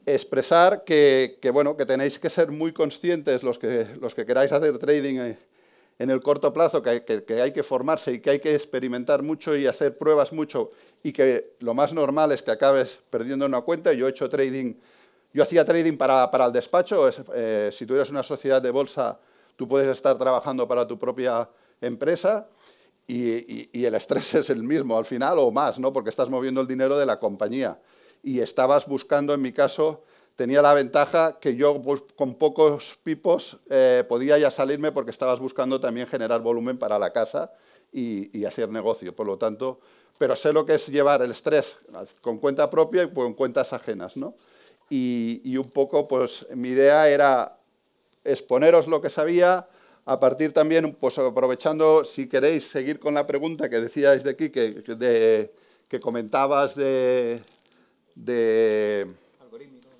expresar 0.05 0.84
que, 0.84 1.39
bueno, 1.53 1.77
que 1.77 1.86
tenéis 1.86 2.19
que 2.19 2.29
ser 2.29 2.51
muy 2.51 2.74
conscientes 2.74 3.41
los 3.41 3.57
que, 3.57 3.88
los 4.01 4.13
que 4.13 4.25
queráis 4.25 4.51
hacer 4.51 4.77
trading 4.77 5.17
eh, 5.17 5.38
en 5.98 6.10
el 6.10 6.22
corto 6.22 6.51
plazo, 6.51 6.84
que, 6.84 7.05
que, 7.05 7.41
hay 7.41 7.53
que 7.53 7.63
formarse 7.63 8.12
y 8.12 8.19
que 8.19 8.31
hay 8.31 8.39
que 8.39 8.53
experimentar 8.53 9.24
mucho 9.24 9.55
y 9.55 9.65
hacer 9.65 9.98
pruebas 9.98 10.34
mucho 10.34 10.72
y 11.03 11.13
que 11.13 11.53
lo 11.60 11.74
más 11.74 11.93
normal 11.93 12.34
es 12.34 12.43
que 12.43 12.51
acabes 12.51 13.00
perdiendo 13.10 13.46
una 13.46 13.62
cuenta. 13.62 13.93
Yo 13.93 14.07
he 14.07 14.10
hecho 14.10 14.27
trading, 14.27 14.74
yo 15.34 15.43
hacía 15.43 15.63
trading 15.63 15.96
para, 15.96 16.29
para 16.29 16.48
el 16.48 16.51
despacho, 16.51 17.10
eh, 17.34 17.69
si 17.72 17.86
tuvieras 17.86 18.10
una 18.10 18.24
sociedad 18.24 18.62
de 18.62 18.72
bolsa 18.72 19.22
Tú 19.57 19.67
puedes 19.67 19.89
estar 19.89 20.17
trabajando 20.17 20.67
para 20.67 20.87
tu 20.87 20.97
propia 20.97 21.49
empresa 21.81 22.47
y, 23.07 23.85
el 23.85 23.95
estrés 23.95 24.33
es 24.35 24.49
el 24.49 24.63
mismo 24.63 24.97
al 24.97 25.05
final 25.05 25.39
o 25.39 25.51
más, 25.51 25.79
¿no? 25.79 25.91
porque 25.91 26.09
estás 26.09 26.29
moviendo 26.29 26.61
el 26.61 26.67
dinero 26.67 26.97
de 26.97 27.05
la 27.05 27.19
compañía. 27.19 27.81
Y 28.23 28.39
estabas 28.39 28.85
buscando, 28.85 29.33
en 29.33 29.41
mi 29.41 29.51
caso, 29.51 30.03
tenía 30.35 30.61
la 30.61 30.73
ventaja 30.73 31.39
que 31.39 31.55
yo 31.55 31.81
pues, 31.81 32.03
con 32.15 32.35
pocos 32.35 32.99
pipos 33.03 33.57
eh, 33.69 34.03
podía 34.07 34.37
ya 34.37 34.51
salirme 34.51 34.91
porque 34.91 35.11
estabas 35.11 35.39
buscando 35.39 35.79
también 35.79 36.07
generar 36.07 36.41
volumen 36.41 36.77
para 36.77 36.99
la 36.99 37.11
casa 37.11 37.51
y, 37.91 38.45
hacer 38.45 38.69
negocio. 38.69 39.15
Por 39.15 39.25
lo 39.25 39.37
tanto, 39.37 39.79
pero 40.19 40.35
sé 40.35 40.53
lo 40.53 40.65
que 40.65 40.75
es 40.75 40.87
llevar 40.87 41.21
el 41.23 41.31
estrés 41.31 41.77
con 42.21 42.37
cuenta 42.37 42.69
propia 42.69 43.03
y 43.03 43.11
con 43.11 43.33
cuentas 43.33 43.73
ajenas. 43.73 44.17
¿no? 44.17 44.35
Y, 44.89 45.41
y 45.43 45.57
un 45.57 45.69
poco, 45.69 46.07
pues 46.07 46.45
mi 46.53 46.69
idea 46.69 47.09
era 47.09 47.56
exponeros 48.27 48.88
lo 48.88 49.01
que 49.01 49.10
sabía, 49.10 49.67
a 50.05 50.19
partir 50.19 50.53
también, 50.53 50.96
pues 51.00 51.17
aprovechando, 51.17 52.05
si 52.05 52.27
queréis 52.27 52.67
seguir 52.67 53.00
con 53.00 53.13
la 53.13 53.27
pregunta 53.27 53.69
que 53.69 53.81
decíais 53.81 54.24
de 54.24 54.29
aquí, 54.29 54.50
que, 54.50 55.51
que 55.88 56.00
comentabas 56.00 56.75
de, 56.75 57.41
de 58.15 59.07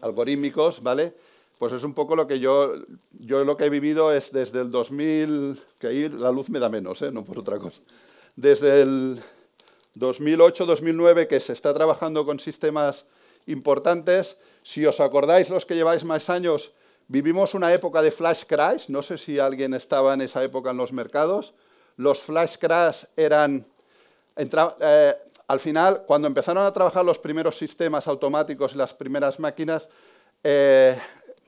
algorítmicos, 0.02 0.82
¿vale? 0.82 1.14
Pues 1.60 1.74
es 1.74 1.84
un 1.84 1.94
poco 1.94 2.16
lo 2.16 2.28
que 2.28 2.40
yo, 2.40 2.74
yo 3.20 3.44
lo 3.44 3.58
que 3.58 3.66
he 3.66 3.70
vivido 3.70 4.14
es 4.14 4.32
desde 4.32 4.62
el 4.62 4.70
2000, 4.70 5.60
que 5.80 5.88
ahí 5.88 6.10
la 6.10 6.32
luz 6.32 6.50
me 6.50 6.60
da 6.60 6.70
menos, 6.70 7.02
¿eh? 7.02 7.12
no 7.12 7.24
por 7.24 7.40
otra 7.40 7.58
cosa. 7.58 7.82
Desde 8.36 8.82
el 8.82 9.20
2008-2009 9.98 11.28
que 11.28 11.40
se 11.40 11.54
está 11.54 11.74
trabajando 11.74 12.26
con 12.26 12.40
sistemas 12.40 13.06
importantes. 13.48 14.38
Si 14.62 14.86
os 14.86 15.00
acordáis, 15.00 15.50
los 15.50 15.66
que 15.66 15.76
lleváis 15.76 16.04
más 16.04 16.30
años, 16.30 16.72
vivimos 17.08 17.54
una 17.54 17.74
época 17.74 18.02
de 18.02 18.12
flash 18.12 18.44
crash. 18.48 18.90
No 18.90 19.02
sé 19.02 19.18
si 19.18 19.40
alguien 19.40 19.74
estaba 19.74 20.14
en 20.14 20.22
esa 20.22 20.44
época 20.44 20.72
en 20.72 20.78
los 20.78 20.94
mercados. 20.94 21.54
Los 21.96 22.22
flash 22.22 22.58
crash 22.58 23.06
eran... 23.16 23.66
Eh, 24.36 25.16
al 25.48 25.60
final, 25.60 26.04
cuando 26.06 26.28
empezaron 26.28 26.64
a 26.64 26.72
trabajar 26.72 27.06
los 27.06 27.20
primeros 27.20 27.58
sistemas 27.58 28.08
automáticos 28.08 28.74
y 28.74 28.78
las 28.78 28.94
primeras 28.94 29.40
máquinas, 29.40 29.88
eh, 30.44 30.98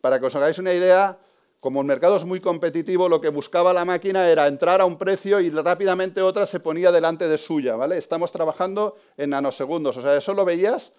para 0.01 0.19
que 0.19 0.25
os 0.25 0.35
hagáis 0.35 0.57
una 0.57 0.73
idea, 0.73 1.17
como 1.59 1.81
el 1.81 1.87
mercado 1.87 2.15
es 2.15 2.23
muy 2.23 2.39
competitivo, 2.39 3.09
lo 3.09 3.19
que 3.19 3.27
buscaba 3.27 3.73
la 3.73 3.83
máquina 3.83 4.29
era 4.29 4.47
entrar 4.47 4.79
a 4.79 4.85
un 4.85 4.97
precio 4.97 5.41
y 5.41 5.49
rápidamente 5.49 6.21
otra 6.21 6.45
se 6.45 6.61
ponía 6.61 6.91
delante 6.91 7.27
de 7.27 7.37
suya, 7.37 7.75
¿vale? 7.75 7.97
Estamos 7.97 8.31
trabajando 8.31 8.95
en 9.17 9.31
nanosegundos, 9.31 9.97
o 9.97 10.01
sea, 10.01 10.15
eso 10.15 10.33
lo 10.33 10.45
veías 10.45 10.93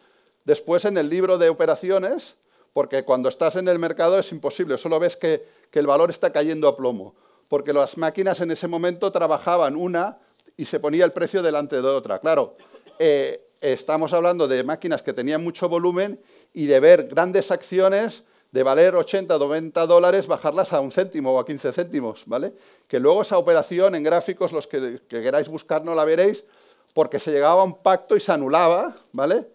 después 0.45 0.85
en 0.85 0.99
el 0.99 1.09
libro 1.09 1.39
de 1.39 1.49
operaciones, 1.49 2.35
porque 2.73 3.05
cuando 3.05 3.29
estás 3.29 3.57
en 3.57 3.69
el 3.69 3.79
mercado 3.79 4.19
es 4.19 4.31
imposible, 4.33 4.79
solo 4.79 4.99
ves 4.99 5.17
que, 5.17 5.61
el 5.73 5.87
valor 5.87 6.11
está 6.11 6.33
cayendo 6.33 6.67
a 6.69 6.77
plomo, 6.77 7.15
porque 7.49 7.73
las 7.73 7.97
máquinas 7.97 8.41
en 8.41 8.51
ese 8.51 8.67
momento 8.67 9.13
trabajaban 9.13 9.77
una 9.77 10.19
y 10.57 10.65
se 10.65 10.81
ponía 10.81 11.05
el 11.05 11.13
precio 11.13 11.43
delante 11.43 11.81
de 11.81 11.89
otra. 11.89 12.19
Claro, 12.19 12.57
eh, 12.99 13.49
estamos 13.61 14.13
hablando 14.13 14.49
de 14.49 14.65
máquinas 14.65 15.03
que 15.03 15.13
tenían 15.13 15.43
mucho 15.43 15.69
volumen 15.69 16.21
y 16.53 16.67
de 16.67 16.81
ver 16.81 17.09
grandes 17.09 17.51
acciones 17.51 18.25
de 18.53 18.63
valer 18.63 18.97
80, 18.97 19.39
90 19.39 19.87
dólares, 19.87 20.27
bajarlas 20.27 20.73
a 20.73 20.81
un 20.81 20.91
céntimo 20.91 21.33
o 21.33 21.39
a 21.39 21.47
15 21.47 21.73
céntimos, 21.73 22.25
¿vale? 22.27 22.53
Que 22.89 22.99
luego 22.99 23.23
esa 23.23 23.39
operación 23.39 23.95
en 23.95 24.03
gráficos, 24.03 24.53
los 24.53 24.67
que, 24.67 25.01
queráis 25.09 25.49
buscar 25.49 25.85
no 25.85 25.95
la 25.95 26.05
veréis, 26.05 26.45
porque 26.93 27.21
se 27.21 27.31
llegaba 27.31 27.63
a 27.63 27.65
un 27.65 27.75
pacto 27.75 28.17
y 28.17 28.21
se 28.21 28.33
anulaba, 28.33 28.97
¿vale? 29.13 29.47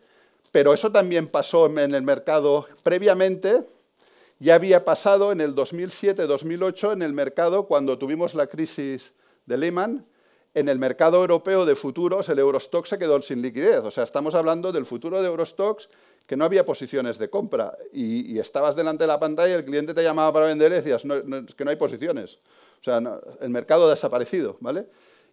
Pero 0.56 0.74
eso 0.74 0.90
también 0.90 1.28
pasó 1.28 1.66
en 1.66 1.94
el 1.94 2.04
mercado 2.04 2.66
previamente, 2.82 3.66
ya 4.40 4.56
había 4.56 4.86
pasado 4.86 5.34
en 5.34 5.42
el 5.42 5.54
2007-2008 5.54 6.94
en 6.94 7.02
el 7.02 7.12
mercado 7.12 7.68
cuando 7.68 7.98
tuvimos 7.98 8.36
la 8.36 8.48
crisis 8.48 9.12
de 9.46 9.58
Lehman, 9.58 10.06
en 10.54 10.70
el 10.70 10.80
mercado 10.80 11.18
europeo 11.18 11.66
de 11.66 11.76
futuros 11.76 12.30
el 12.30 12.40
Eurostock 12.40 12.86
se 12.86 12.98
quedó 12.98 13.22
sin 13.22 13.42
liquidez. 13.42 13.84
O 13.84 13.92
sea, 13.92 14.06
estamos 14.06 14.34
hablando 14.34 14.72
del 14.72 14.86
futuro 14.86 15.22
de 15.22 15.28
Eurostox 15.28 15.90
que 16.26 16.38
no 16.38 16.46
había 16.46 16.64
posiciones 16.64 17.18
de 17.18 17.30
compra 17.30 17.78
y, 17.92 18.40
estabas 18.40 18.78
delante 18.78 19.04
de 19.04 19.10
la 19.10 19.20
pantalla 19.20 19.56
y 19.56 19.58
el 19.58 19.66
cliente 19.66 19.94
te 19.94 20.04
llamaba 20.04 20.32
para 20.32 20.46
vender 20.46 20.72
y 20.72 20.76
decías, 20.76 21.04
es 21.04 21.56
que 21.56 21.66
no 21.66 21.72
hay 21.72 21.76
posiciones. 21.76 22.40
O 22.80 22.84
sea, 22.86 23.02
el 23.42 23.50
mercado 23.50 23.88
ha 23.88 23.90
desaparecido, 23.90 24.56
¿vale? 24.62 24.88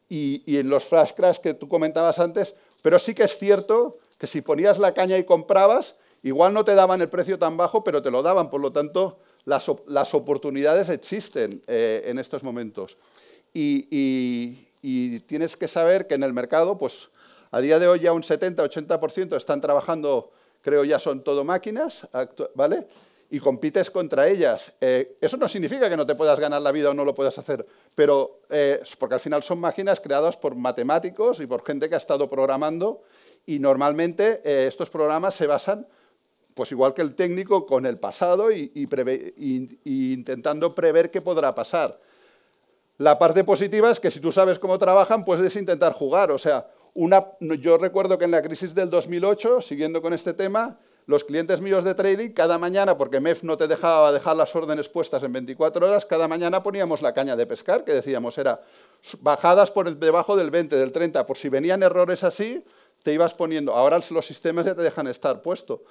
Y, 0.09 0.59
en 0.59 0.69
los 0.69 0.83
flash 0.83 1.13
crash 1.13 1.39
que 1.39 1.55
tú 1.55 1.69
comentabas 1.69 2.19
antes, 2.19 2.57
pero 2.83 2.99
sí 2.99 3.15
que 3.15 3.23
es 3.23 3.39
cierto 3.39 3.99
que 4.23 4.29
si 4.29 4.41
ponías 4.41 4.79
la 4.79 4.95
caña 4.95 5.19
y 5.19 5.25
comprabas, 5.25 5.97
igual 6.23 6.55
no 6.55 6.65
te 6.65 6.77
daban 6.77 7.01
el 7.01 7.09
precio 7.09 7.41
tan 7.41 7.57
bajo, 7.57 7.83
pero 7.83 8.03
te 8.03 8.11
lo 8.13 8.23
daban. 8.23 8.51
Por 8.51 8.61
lo 8.61 8.71
tanto, 8.71 9.19
las, 9.47 9.69
oportunidades 10.15 10.91
existen 10.91 11.61
eh, 11.67 12.05
en 12.07 12.21
estos 12.21 12.45
momentos. 12.45 12.97
Y, 13.53 13.89
y, 14.81 15.19
tienes 15.27 15.57
que 15.57 15.67
saber 15.67 16.07
que 16.07 16.15
en 16.15 16.23
el 16.23 16.33
mercado, 16.33 16.79
pues 16.79 17.09
a 17.51 17.61
día 17.61 17.81
de 17.81 17.89
hoy 17.89 17.99
ya 17.99 18.13
un 18.13 18.23
70-80% 18.23 19.37
están 19.37 19.61
trabajando 19.61 20.31
creo 20.63 20.85
ya 20.85 21.01
son 21.01 21.25
todo 21.25 21.43
máquinas, 21.43 22.07
¿vale? 22.55 22.87
Y 23.29 23.41
compites 23.41 23.91
contra 23.91 24.29
ellas. 24.29 24.73
Eh, 24.81 25.17
eso 25.21 25.37
no 25.37 25.49
significa 25.49 25.91
que 25.91 25.97
no 25.97 26.07
te 26.07 26.15
puedas 26.15 26.39
ganar 26.39 26.63
la 26.63 26.71
vida 26.71 26.91
o 26.91 26.95
no 26.95 27.05
lo 27.05 27.13
puedas 27.13 27.37
hacer, 27.39 27.67
pero 27.97 28.39
eh, 28.51 28.81
porque 29.01 29.17
al 29.17 29.21
final 29.21 29.43
son 29.43 29.59
máquinas 29.59 29.99
creadas 29.99 30.37
por 30.37 30.55
matemáticos 30.55 31.41
y 31.41 31.47
por 31.47 31.65
gente 31.65 31.89
que 31.89 31.97
ha 31.97 31.99
estado 31.99 32.31
programando 32.31 33.03
y 33.47 33.59
normalmente 33.59 34.41
eh, 34.45 34.67
estos 34.69 34.91
programas 34.91 35.35
se 35.35 35.47
basan, 35.47 35.87
pues 36.55 36.71
igual 36.73 36.95
que 36.95 37.03
el 37.03 37.15
técnico, 37.15 37.67
con 37.67 37.87
el 37.87 37.99
pasado 37.99 38.53
y, 38.53 38.71
y 38.75 40.13
intentando 40.13 40.75
prever 40.75 41.11
qué 41.11 41.21
podrá 41.21 41.55
pasar. 41.55 41.99
La 42.99 43.19
parte 43.19 43.43
positiva 43.43 43.91
es 43.91 43.99
que 43.99 44.11
si 44.11 44.21
tú 44.21 44.31
sabes 44.31 44.59
cómo 44.59 44.79
trabajan, 44.79 45.25
puedes 45.25 45.57
intentar 45.57 45.93
jugar. 45.93 46.31
O 46.31 46.39
sea, 46.39 46.69
yo 46.95 47.79
recuerdo 47.79 48.19
que 48.19 48.27
en 48.27 48.31
la 48.31 48.43
crisis 48.43 48.75
del 48.75 48.91
2008, 48.91 49.63
siguiendo 49.63 50.03
con 50.03 50.13
este 50.13 50.35
tema, 50.35 50.79
los 51.07 51.25
clientes 51.25 51.61
míos 51.61 51.83
de 51.83 51.95
trading, 51.95 52.31
cada 52.31 52.59
mañana, 52.59 52.97
porque 52.97 53.19
MEF 53.19 53.43
no 53.43 53.57
te 53.57 53.67
dejaba 53.67 54.13
dejar 54.13 54.37
las 54.37 54.55
órdenes 54.55 54.89
puestas 54.89 55.23
en 55.23 55.33
24 55.33 55.85
horas, 55.85 56.07
cada 56.07 56.29
mañana 56.29 56.63
poníamos 56.63 57.03
la 57.03 57.13
caña 57.13 57.35
de 57.35 57.47
pescar, 57.47 57.83
que 57.85 57.93
decíamos 57.93 58.39
era 58.39 58.61
bajadas 59.21 59.73
por 59.73 59.97
debajo 59.97 60.37
del 60.37 60.51
20, 60.51 60.77
del 60.77 60.93
30, 60.93 61.27
por 61.27 61.37
si 61.37 61.49
venían 61.49 61.83
errores 61.83 62.23
así, 62.23 62.63
te 63.03 63.13
ibas 63.13 63.35
poniendo. 63.35 63.75
Ahora 63.75 64.01
los 64.11 64.27
sistemas 64.27 64.67
ya 64.67 64.75
te 64.75 64.83
dejan 64.83 65.07
estar 65.07 65.43
puesto. 65.43 65.83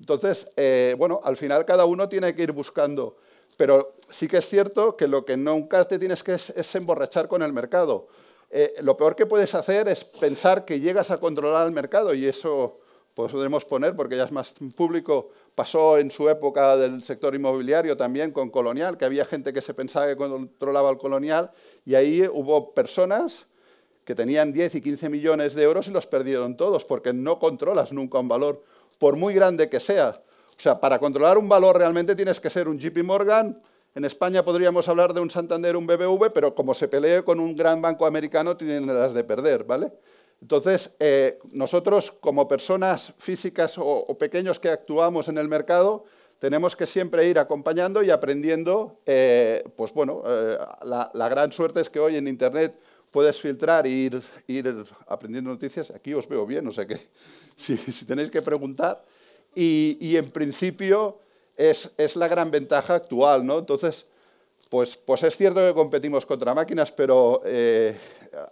Entonces, 0.00 0.50
eh, 0.56 0.94
bueno, 0.98 1.20
al 1.24 1.36
final 1.36 1.64
cada 1.64 1.84
uno 1.84 2.08
tiene 2.08 2.34
que 2.34 2.42
ir 2.42 2.52
buscando. 2.52 3.16
Pero 3.56 3.94
sí 4.10 4.28
que 4.28 4.38
es 4.38 4.48
cierto 4.48 4.96
que 4.96 5.08
lo 5.08 5.24
que 5.24 5.36
nunca 5.36 5.84
te 5.86 5.98
tienes 5.98 6.22
que 6.22 6.34
es 6.34 6.74
emborrachar 6.74 7.28
con 7.28 7.42
el 7.42 7.52
mercado. 7.52 8.08
Eh, 8.50 8.74
lo 8.80 8.96
peor 8.96 9.16
que 9.16 9.26
puedes 9.26 9.54
hacer 9.54 9.88
es 9.88 10.04
pensar 10.04 10.64
que 10.64 10.78
llegas 10.78 11.10
a 11.10 11.18
controlar 11.18 11.66
el 11.66 11.72
mercado 11.72 12.14
y 12.14 12.26
eso 12.26 12.78
pues, 13.14 13.32
podemos 13.32 13.64
poner, 13.64 13.96
porque 13.96 14.16
ya 14.16 14.24
es 14.24 14.32
más 14.32 14.54
público, 14.76 15.30
pasó 15.54 15.98
en 15.98 16.10
su 16.10 16.28
época 16.28 16.76
del 16.76 17.02
sector 17.02 17.34
inmobiliario 17.34 17.96
también 17.96 18.30
con 18.30 18.50
Colonial, 18.50 18.96
que 18.96 19.04
había 19.04 19.24
gente 19.24 19.52
que 19.52 19.62
se 19.62 19.74
pensaba 19.74 20.06
que 20.06 20.16
controlaba 20.16 20.90
el 20.90 20.98
Colonial 20.98 21.50
y 21.84 21.96
ahí 21.96 22.28
hubo 22.32 22.72
personas 22.72 23.46
que 24.06 24.14
tenían 24.14 24.52
10 24.52 24.76
y 24.76 24.80
15 24.80 25.10
millones 25.10 25.54
de 25.54 25.64
euros 25.64 25.88
y 25.88 25.90
los 25.90 26.06
perdieron 26.06 26.56
todos, 26.56 26.86
porque 26.86 27.12
no 27.12 27.38
controlas 27.38 27.92
nunca 27.92 28.18
un 28.18 28.28
valor, 28.28 28.62
por 28.98 29.16
muy 29.16 29.34
grande 29.34 29.68
que 29.68 29.80
sea. 29.80 30.14
O 30.56 30.60
sea, 30.60 30.80
para 30.80 30.98
controlar 30.98 31.36
un 31.36 31.48
valor 31.48 31.76
realmente 31.76 32.16
tienes 32.16 32.40
que 32.40 32.48
ser 32.48 32.68
un 32.68 32.78
JP 32.78 33.02
Morgan, 33.02 33.60
en 33.96 34.04
España 34.04 34.44
podríamos 34.44 34.88
hablar 34.88 35.14
de 35.14 35.20
un 35.20 35.30
Santander, 35.30 35.74
un 35.74 35.86
BBV, 35.86 36.30
pero 36.32 36.54
como 36.54 36.74
se 36.74 36.86
pelee 36.86 37.24
con 37.24 37.40
un 37.40 37.56
gran 37.56 37.80
banco 37.80 38.04
americano, 38.04 38.56
tienen 38.56 38.86
las 38.86 39.14
de 39.14 39.24
perder, 39.24 39.64
¿vale? 39.64 39.90
Entonces, 40.40 40.94
eh, 41.00 41.38
nosotros 41.52 42.12
como 42.20 42.46
personas 42.46 43.14
físicas 43.18 43.76
o, 43.78 44.06
pequeños 44.18 44.60
que 44.60 44.68
actuamos 44.68 45.28
en 45.28 45.38
el 45.38 45.48
mercado, 45.48 46.04
tenemos 46.38 46.76
que 46.76 46.86
siempre 46.86 47.26
ir 47.26 47.38
acompañando 47.38 48.02
y 48.02 48.10
aprendiendo. 48.10 49.00
Eh, 49.06 49.64
pues 49.76 49.94
bueno, 49.94 50.22
eh, 50.26 50.58
la, 50.84 51.28
gran 51.30 51.50
suerte 51.52 51.80
es 51.80 51.88
que 51.88 51.98
hoy 51.98 52.16
en 52.16 52.28
Internet 52.28 52.78
puedes 53.10 53.40
filtrar 53.40 53.86
e 53.86 53.90
ir, 53.90 54.22
ir 54.46 54.84
aprendiendo 55.06 55.50
noticias. 55.50 55.90
Aquí 55.90 56.14
os 56.14 56.28
veo 56.28 56.46
bien, 56.46 56.64
no 56.64 56.72
sé 56.72 56.86
qué, 56.86 57.08
si, 57.56 57.76
tenéis 58.06 58.30
que 58.30 58.42
preguntar. 58.42 59.04
y 59.54 60.16
en 60.16 60.30
principio 60.30 61.20
es, 61.56 62.16
la 62.16 62.28
gran 62.28 62.50
ventaja 62.50 62.94
actual, 62.94 63.44
¿no? 63.44 63.58
Entonces, 63.58 64.06
pues, 64.68 64.96
pues 64.96 65.22
es 65.22 65.36
cierto 65.36 65.60
que 65.60 65.74
competimos 65.74 66.26
contra 66.26 66.54
máquinas, 66.54 66.92
pero 66.92 67.42
eh, 67.44 67.96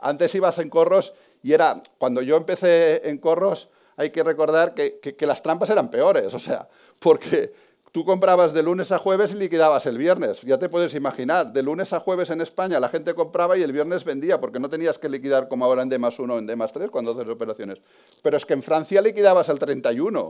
antes 0.00 0.34
ibas 0.34 0.58
en 0.58 0.70
corros 0.70 1.12
y 1.42 1.52
era, 1.52 1.82
cuando 1.98 2.22
yo 2.22 2.36
empecé 2.36 3.08
en 3.08 3.18
corros, 3.18 3.68
hay 3.96 4.10
que 4.10 4.22
recordar 4.22 4.74
que, 4.74 5.16
las 5.20 5.42
trampas 5.42 5.70
eran 5.70 5.90
peores, 5.90 6.32
o 6.32 6.38
sea, 6.38 6.68
porque 6.98 7.52
tú 7.94 8.04
comprabas 8.04 8.52
de 8.52 8.60
lunes 8.64 8.90
a 8.90 8.98
jueves 8.98 9.30
y 9.34 9.36
liquidabas 9.36 9.86
el 9.86 9.98
viernes. 9.98 10.40
Ya 10.42 10.58
te 10.58 10.68
puedes 10.68 10.94
imaginar, 10.94 11.52
de 11.52 11.62
lunes 11.62 11.92
a 11.92 12.00
jueves 12.00 12.28
en 12.30 12.40
España 12.40 12.80
la 12.80 12.88
gente 12.88 13.14
compraba 13.14 13.56
y 13.56 13.62
el 13.62 13.70
viernes 13.70 14.02
vendía, 14.02 14.40
porque 14.40 14.58
no 14.58 14.68
tenías 14.68 14.98
que 14.98 15.08
liquidar 15.08 15.46
como 15.46 15.64
ahora 15.64 15.82
en 15.82 15.88
D 15.88 15.96
más 15.96 16.18
1 16.18 16.34
o 16.34 16.38
en 16.38 16.44
D 16.44 16.56
más 16.56 16.72
3 16.72 16.90
cuando 16.90 17.12
haces 17.12 17.28
operaciones. 17.28 17.78
Pero 18.20 18.36
es 18.36 18.44
que 18.44 18.54
en 18.54 18.64
Francia 18.64 19.00
liquidabas 19.00 19.48
el 19.48 19.60
31, 19.60 20.20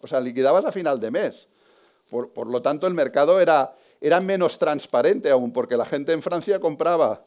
o 0.00 0.06
sea, 0.08 0.20
liquidabas 0.20 0.64
a 0.64 0.72
final 0.72 0.98
de 0.98 1.12
mes. 1.12 1.46
Por, 2.10 2.48
lo 2.48 2.60
tanto, 2.60 2.88
el 2.88 2.94
mercado 2.94 3.38
era, 3.38 3.76
era, 4.00 4.18
menos 4.18 4.58
transparente 4.58 5.30
aún, 5.30 5.52
porque 5.52 5.76
la 5.76 5.86
gente 5.86 6.12
en 6.12 6.22
Francia 6.22 6.58
compraba 6.58 7.22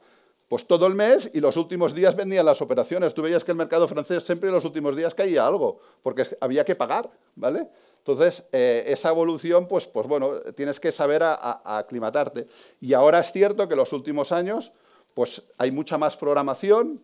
pues, 0.50 0.68
todo 0.68 0.88
el 0.88 0.96
mes 0.96 1.30
y 1.34 1.40
los 1.40 1.56
últimos 1.56 1.94
días 1.94 2.16
vendían 2.16 2.46
las 2.46 2.62
operaciones. 2.62 3.14
Tú 3.14 3.22
veías 3.22 3.44
que 3.44 3.52
el 3.52 3.58
mercado 3.58 3.88
francés 3.88 4.24
siempre 4.24 4.50
en 4.50 4.56
los 4.56 4.66
últimos 4.66 4.96
días 4.96 5.14
caía 5.14 5.46
algo, 5.46 5.80
porque 6.02 6.26
había 6.42 6.66
que 6.66 6.76
pagar, 6.76 7.10
¿vale? 7.36 7.70
Entonces, 8.00 8.44
eh, 8.52 8.84
esa 8.88 9.10
evolución, 9.10 9.68
pues, 9.68 9.86
pues 9.86 10.08
bueno, 10.08 10.40
tienes 10.56 10.80
que 10.80 10.92
saber 10.92 11.22
aclimatarte. 11.24 12.48
Y 12.82 12.94
ahora 12.94 13.20
es 13.20 13.32
cierto 13.32 13.68
que 13.68 13.76
en 13.76 13.80
los 13.80 13.94
últimos 13.94 14.32
años, 14.32 14.72
pues 15.14 15.44
hay 15.60 15.72
mucha 15.72 16.00
más 16.00 16.18
programación, 16.18 17.04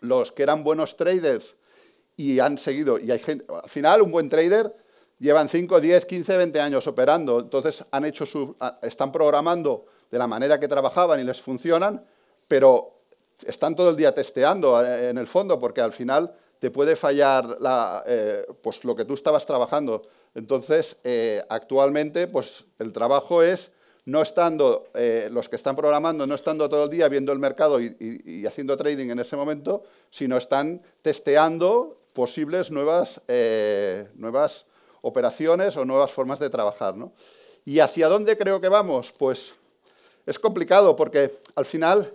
los 0.00 0.30
que 0.30 0.42
eran 0.42 0.62
buenos 0.62 0.96
traders 0.96 1.54
y 2.16 2.38
han 2.38 2.58
seguido, 2.58 2.98
y 2.98 3.10
hay 3.10 3.18
gente, 3.18 3.46
al 3.50 3.70
final 3.70 4.02
un 4.02 4.12
buen 4.12 4.28
trader 4.28 4.74
llevan 5.18 5.48
5, 5.48 5.80
10, 5.80 6.04
15, 6.04 6.36
20 6.36 6.60
años 6.60 6.86
operando, 6.86 7.40
entonces 7.40 7.84
han 7.90 8.04
hecho 8.04 8.26
su, 8.26 8.54
están 8.82 9.10
programando 9.10 9.86
de 10.10 10.18
la 10.18 10.26
manera 10.26 10.60
que 10.60 10.68
trabajaban 10.68 11.18
y 11.20 11.24
les 11.24 11.40
funcionan, 11.40 12.04
pero 12.48 12.94
están 13.46 13.74
todo 13.74 13.90
el 13.90 13.96
día 13.96 14.14
testeando 14.14 14.82
eh, 14.84 15.10
en 15.10 15.18
el 15.18 15.26
fondo, 15.26 15.58
porque 15.60 15.80
al 15.80 15.92
final 15.92 16.34
te 16.58 16.70
puede 16.70 16.96
fallar 16.96 17.58
eh, 18.06 18.46
pues 18.62 18.84
lo 18.84 18.94
que 18.94 19.04
tú 19.04 19.14
estabas 19.14 19.44
trabajando. 19.44 20.02
Entonces, 20.34 20.96
eh, 21.04 21.42
actualmente, 21.48 22.26
pues 22.26 22.64
el 22.78 22.92
trabajo 22.92 23.42
es 23.42 23.70
no 24.06 24.20
estando, 24.20 24.88
los 25.30 25.48
que 25.48 25.56
están 25.56 25.74
programando, 25.74 26.26
no 26.26 26.34
estando 26.34 26.68
todo 26.68 26.84
el 26.84 26.90
día 26.90 27.08
viendo 27.08 27.32
el 27.32 27.38
mercado 27.38 27.80
y, 27.80 28.44
haciendo 28.46 28.76
trading 28.76 29.08
en 29.08 29.18
ese 29.18 29.34
momento, 29.34 29.82
sino 30.10 30.36
están 30.36 30.82
testeando 31.00 31.96
posibles 32.12 32.70
nuevas, 32.70 33.22
nuevas 34.16 34.66
operaciones 35.00 35.78
o 35.78 35.86
nuevas 35.86 36.10
formas 36.10 36.38
de 36.38 36.50
trabajar. 36.50 36.96
¿Y 37.64 37.80
hacia 37.80 38.08
dónde 38.08 38.36
creo 38.36 38.60
que 38.60 38.68
vamos? 38.68 39.10
Pues 39.16 39.54
es 40.26 40.38
complicado 40.38 40.96
porque 40.96 41.30
al 41.54 41.64
final, 41.64 42.12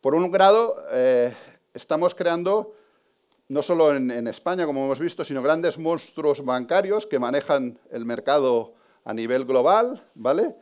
por 0.00 0.14
un 0.14 0.30
grado, 0.30 0.76
estamos 1.74 2.14
creando, 2.14 2.74
no 3.48 3.62
solo 3.62 3.94
en, 3.94 4.26
España, 4.28 4.66
como 4.66 4.84
hemos 4.84 4.98
visto, 4.98 5.24
sino 5.24 5.42
grandes 5.42 5.78
monstruos 5.78 6.44
bancarios 6.44 7.06
que 7.06 7.18
manejan 7.18 7.78
el 7.90 8.04
mercado 8.04 8.74
a 9.04 9.12
nivel 9.12 9.44
global, 9.44 10.02
¿vale? 10.14 10.54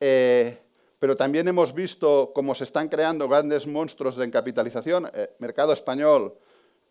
Eh, 0.00 0.58
pero 0.98 1.16
también 1.16 1.46
hemos 1.48 1.74
visto 1.74 2.32
cómo 2.34 2.54
se 2.54 2.64
están 2.64 2.88
creando 2.88 3.28
grandes 3.28 3.66
monstruos 3.66 4.16
de 4.16 4.24
encapitalización. 4.24 5.10
Eh, 5.14 5.34
mercado 5.38 5.72
español, 5.72 6.34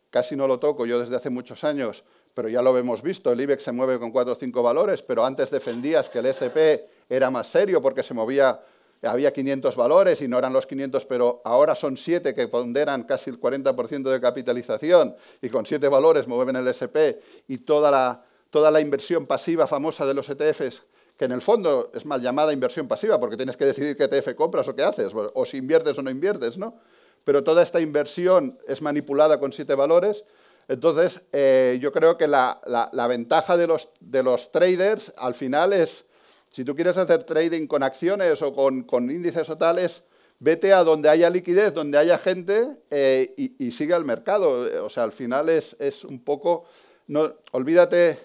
casi 0.09 0.35
no 0.35 0.47
lo 0.47 0.59
toco 0.59 0.85
yo 0.85 0.99
desde 0.99 1.15
hace 1.15 1.29
muchos 1.29 1.63
años, 1.63 2.03
pero 2.33 2.49
ya 2.49 2.61
lo 2.61 2.77
hemos 2.77 3.01
visto, 3.01 3.31
el 3.31 3.41
IBEX 3.41 3.63
se 3.63 3.71
mueve 3.71 3.99
con 3.99 4.11
cuatro 4.11 4.33
o 4.33 4.35
cinco 4.35 4.63
valores, 4.63 5.01
pero 5.01 5.25
antes 5.25 5.51
defendías 5.51 6.09
que 6.09 6.19
el 6.19 6.27
SP 6.33 6.89
era 7.09 7.29
más 7.29 7.47
serio 7.47 7.81
porque 7.81 8.01
se 8.01 8.13
movía 8.13 8.59
había 9.03 9.33
500 9.33 9.75
valores 9.75 10.21
y 10.21 10.27
no 10.27 10.37
eran 10.37 10.53
los 10.53 10.65
500, 10.65 11.05
pero 11.05 11.41
ahora 11.43 11.75
son 11.75 11.97
7 11.97 12.33
que 12.33 12.47
ponderan 12.47 13.03
casi 13.03 13.29
el 13.29 13.39
40% 13.39 14.09
de 14.09 14.21
capitalización 14.21 15.15
y 15.41 15.49
con 15.49 15.65
7 15.65 15.87
valores 15.89 16.27
mueven 16.27 16.55
el 16.55 16.67
SP 16.71 17.19
y 17.47 17.59
toda 17.59 17.91
la, 17.91 18.23
toda 18.49 18.71
la 18.71 18.79
inversión 18.79 19.25
pasiva 19.25 19.67
famosa 19.67 20.05
de 20.05 20.13
los 20.13 20.29
ETFs, 20.29 20.83
que 21.17 21.25
en 21.25 21.31
el 21.31 21.41
fondo 21.41 21.91
es 21.93 22.05
mal 22.05 22.21
llamada 22.21 22.53
inversión 22.53 22.87
pasiva 22.87 23.19
porque 23.19 23.35
tienes 23.35 23.57
que 23.57 23.65
decidir 23.65 23.97
qué 23.97 24.05
ETF 24.05 24.35
compras 24.35 24.67
o 24.67 24.75
qué 24.75 24.83
haces, 24.83 25.11
o 25.13 25.45
si 25.45 25.57
inviertes 25.57 25.97
o 25.97 26.01
no 26.01 26.09
inviertes, 26.09 26.57
¿no? 26.57 26.79
Pero 27.23 27.43
toda 27.43 27.63
esta 27.63 27.79
inversión 27.79 28.59
es 28.67 28.81
manipulada 28.81 29.39
con 29.39 29.53
7 29.53 29.75
valores. 29.75 30.23
Entonces, 30.67 31.21
eh, 31.31 31.77
yo 31.81 31.91
creo 31.91 32.17
que 32.17 32.27
la, 32.27 32.61
la, 32.65 33.07
ventaja 33.07 33.57
de 33.57 33.67
los, 33.67 33.89
de 33.99 34.23
los 34.23 34.51
traders 34.51 35.11
al 35.17 35.33
final 35.33 35.73
es 35.73 36.05
si 36.53 36.63
tú 36.63 36.75
quieres 36.75 36.95
hacer 36.97 37.23
trading 37.23 37.65
con 37.65 37.81
acciones 37.81 38.39
o 38.43 38.53
con, 38.53 39.09
índices 39.09 39.49
o 39.49 39.57
tales, 39.57 40.03
vete 40.37 40.71
a 40.71 40.83
donde 40.83 41.09
haya 41.09 41.27
liquidez, 41.31 41.73
donde 41.73 41.97
haya 41.97 42.19
gente 42.19 42.77
eh, 42.91 43.33
y, 43.57 43.71
sigue 43.71 43.95
al 43.95 44.05
mercado. 44.05 44.85
O 44.85 44.89
sea, 44.91 45.03
al 45.03 45.11
final 45.11 45.49
es, 45.49 46.03
un 46.03 46.23
poco... 46.23 46.65
No, 47.07 47.33
olvídate 47.53 48.19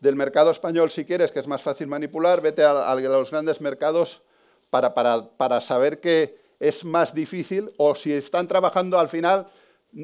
del 0.00 0.16
mercado 0.16 0.50
español 0.50 0.90
si 0.90 1.04
quieres, 1.04 1.30
que 1.32 1.40
es 1.40 1.46
más 1.46 1.60
fácil 1.60 1.86
manipular, 1.86 2.40
vete 2.40 2.64
a, 2.64 2.94
los 2.94 3.30
grandes 3.30 3.60
mercados 3.60 4.22
para, 4.70 4.94
para, 4.94 5.60
saber 5.60 6.00
que 6.00 6.40
es 6.58 6.82
más 6.82 7.12
difícil 7.14 7.70
o 7.76 7.94
si 7.94 8.10
están 8.10 8.48
trabajando 8.48 8.98
al 8.98 9.10
final 9.10 9.48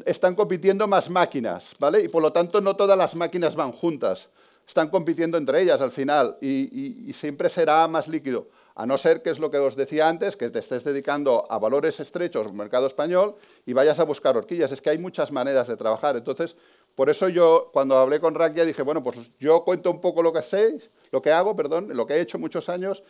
están 0.04 0.34
compitiendo 0.34 0.86
más 0.86 1.08
máquinas, 1.08 1.72
¿vale? 1.78 2.02
Y 2.02 2.08
por 2.08 2.20
lo 2.20 2.34
tanto 2.34 2.60
no 2.60 2.76
todas 2.76 2.98
las 2.98 3.14
máquinas 3.14 3.56
van 3.56 3.72
juntas 3.72 4.28
están 4.72 4.88
compitiendo 4.88 5.36
entre 5.36 5.60
ellas 5.60 5.82
al 5.82 5.92
final 5.92 6.38
y, 6.40 7.12
siempre 7.12 7.50
será 7.50 7.86
más 7.88 8.08
líquido. 8.08 8.48
A 8.74 8.86
no 8.86 8.96
ser 8.96 9.20
que 9.20 9.28
es 9.28 9.38
lo 9.38 9.50
que 9.50 9.58
os 9.58 9.76
decía 9.76 10.08
antes, 10.08 10.34
que 10.34 10.48
te 10.48 10.60
estés 10.60 10.82
dedicando 10.82 11.46
a 11.50 11.58
valores 11.58 12.00
estrechos, 12.00 12.54
mercado 12.54 12.86
español, 12.86 13.34
y 13.66 13.74
vayas 13.74 13.98
a 13.98 14.04
buscar 14.04 14.34
horquillas. 14.34 14.72
Es 14.72 14.80
que 14.80 14.88
hay 14.88 14.96
muchas 14.96 15.30
maneras 15.30 15.68
de 15.68 15.76
trabajar. 15.76 16.16
Entonces, 16.16 16.56
por 16.94 17.10
eso 17.10 17.28
yo, 17.28 17.68
cuando 17.74 17.98
hablé 17.98 18.18
con 18.18 18.34
Rakia, 18.34 18.64
dije, 18.64 18.80
bueno, 18.80 19.02
pues 19.02 19.18
yo 19.38 19.62
cuento 19.62 19.90
un 19.90 20.00
poco 20.00 20.22
lo 20.22 20.32
que 20.32 20.42
sé, 20.42 20.78
lo 21.10 21.20
que 21.20 21.30
hago, 21.32 21.54
perdón, 21.54 21.90
lo 21.94 22.06
que 22.06 22.14
he 22.14 22.20
hecho 22.22 22.38
muchos 22.38 22.70
años, 22.70 23.02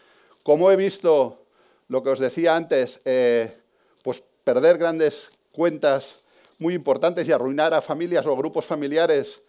cómo 0.42 0.68
he 0.72 0.74
visto 0.74 1.44
lo 1.86 2.02
que 2.02 2.10
os 2.10 2.18
decía 2.18 2.56
antes, 2.56 3.00
eh, 3.04 3.56
pues 4.02 4.24
perder 4.42 4.78
grandes 4.78 5.30
cuentas 5.52 6.16
muy 6.58 6.74
importantes 6.74 7.28
y 7.28 7.30
arruinar 7.30 7.72
a 7.72 7.80
familias 7.80 8.26
o 8.26 8.36
grupos 8.36 8.66
familiares 8.66 9.40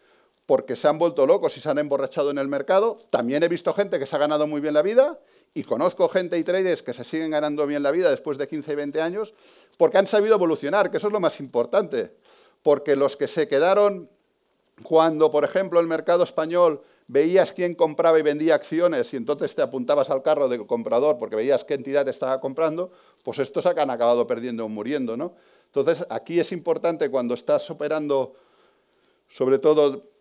porque 0.45 0.75
se 0.75 0.87
han 0.87 0.97
vuelto 0.97 1.25
locos 1.25 1.57
y 1.57 1.61
se 1.61 1.69
han 1.69 1.77
emborrachado 1.77 2.31
en 2.31 2.37
el 2.37 2.47
mercado. 2.47 2.97
También 3.09 3.43
he 3.43 3.47
visto 3.47 3.73
gente 3.73 3.99
que 3.99 4.05
se 4.05 4.15
ha 4.15 4.19
ganado 4.19 4.47
muy 4.47 4.61
bien 4.61 4.73
la 4.73 4.81
vida 4.81 5.19
y 5.53 5.63
conozco 5.63 6.09
gente 6.09 6.37
y 6.37 6.43
traders 6.43 6.81
que 6.81 6.93
se 6.93 7.03
siguen 7.03 7.31
ganando 7.31 7.65
bien 7.65 7.83
la 7.83 7.91
vida 7.91 8.09
después 8.09 8.37
de 8.37 8.47
15 8.47 8.73
y 8.73 8.75
20 8.75 9.01
años 9.01 9.33
porque 9.77 9.97
han 9.97 10.07
sabido 10.07 10.35
evolucionar, 10.35 10.91
que 10.91 10.97
eso 10.97 11.07
es 11.07 11.13
lo 11.13 11.19
más 11.19 11.39
importante. 11.39 12.13
Porque 12.61 12.95
los 12.95 13.15
que 13.15 13.27
se 13.27 13.47
quedaron 13.47 14.09
cuando, 14.83 15.31
por 15.31 15.43
ejemplo, 15.43 15.79
el 15.79 15.87
mercado 15.87 16.23
español 16.23 16.81
veías 17.07 17.53
quién 17.53 17.75
compraba 17.75 18.17
y 18.19 18.21
vendía 18.21 18.55
acciones 18.55 19.13
y 19.13 19.17
entonces 19.17 19.53
te 19.55 19.61
apuntabas 19.61 20.09
al 20.09 20.23
carro 20.23 20.47
del 20.47 20.65
comprador 20.65 21.17
porque 21.19 21.35
veías 21.35 21.63
qué 21.63 21.73
entidad 21.73 22.07
estaba 22.07 22.39
comprando, 22.39 22.91
pues 23.23 23.39
estos 23.39 23.65
han 23.65 23.89
acabado 23.89 24.25
perdiendo 24.25 24.65
o 24.65 24.69
muriendo. 24.69 25.15
¿no? 25.15 25.33
Entonces, 25.67 26.05
aquí 26.09 26.39
es 26.39 26.51
importante 26.51 27.09
cuando 27.09 27.33
estás 27.33 27.69
operando, 27.69 28.35
sobre 29.29 29.59
todo 29.59 30.12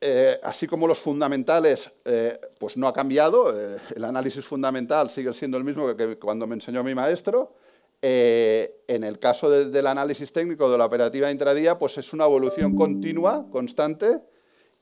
eh, 0.00 0.38
así 0.42 0.66
como 0.66 0.86
los 0.86 0.98
fundamentales, 0.98 1.90
eh, 2.04 2.38
pues 2.58 2.76
no 2.76 2.86
ha 2.86 2.92
cambiado, 2.92 3.58
eh, 3.58 3.78
el 3.94 4.04
análisis 4.04 4.44
fundamental 4.44 5.08
sigue 5.08 5.32
siendo 5.32 5.56
el 5.56 5.64
mismo 5.64 5.96
que, 5.96 6.18
cuando 6.18 6.46
me 6.46 6.54
enseñó 6.54 6.82
mi 6.82 6.94
maestro. 6.94 7.54
en 8.02 9.02
el 9.02 9.18
caso 9.18 9.48
del 9.48 9.86
análisis 9.86 10.30
técnico 10.30 10.70
de 10.70 10.76
la 10.76 10.84
operativa 10.84 11.30
intradía, 11.30 11.78
pues 11.78 11.96
es 11.96 12.12
una 12.12 12.26
evolución 12.26 12.76
continua, 12.76 13.46
constante, 13.50 14.20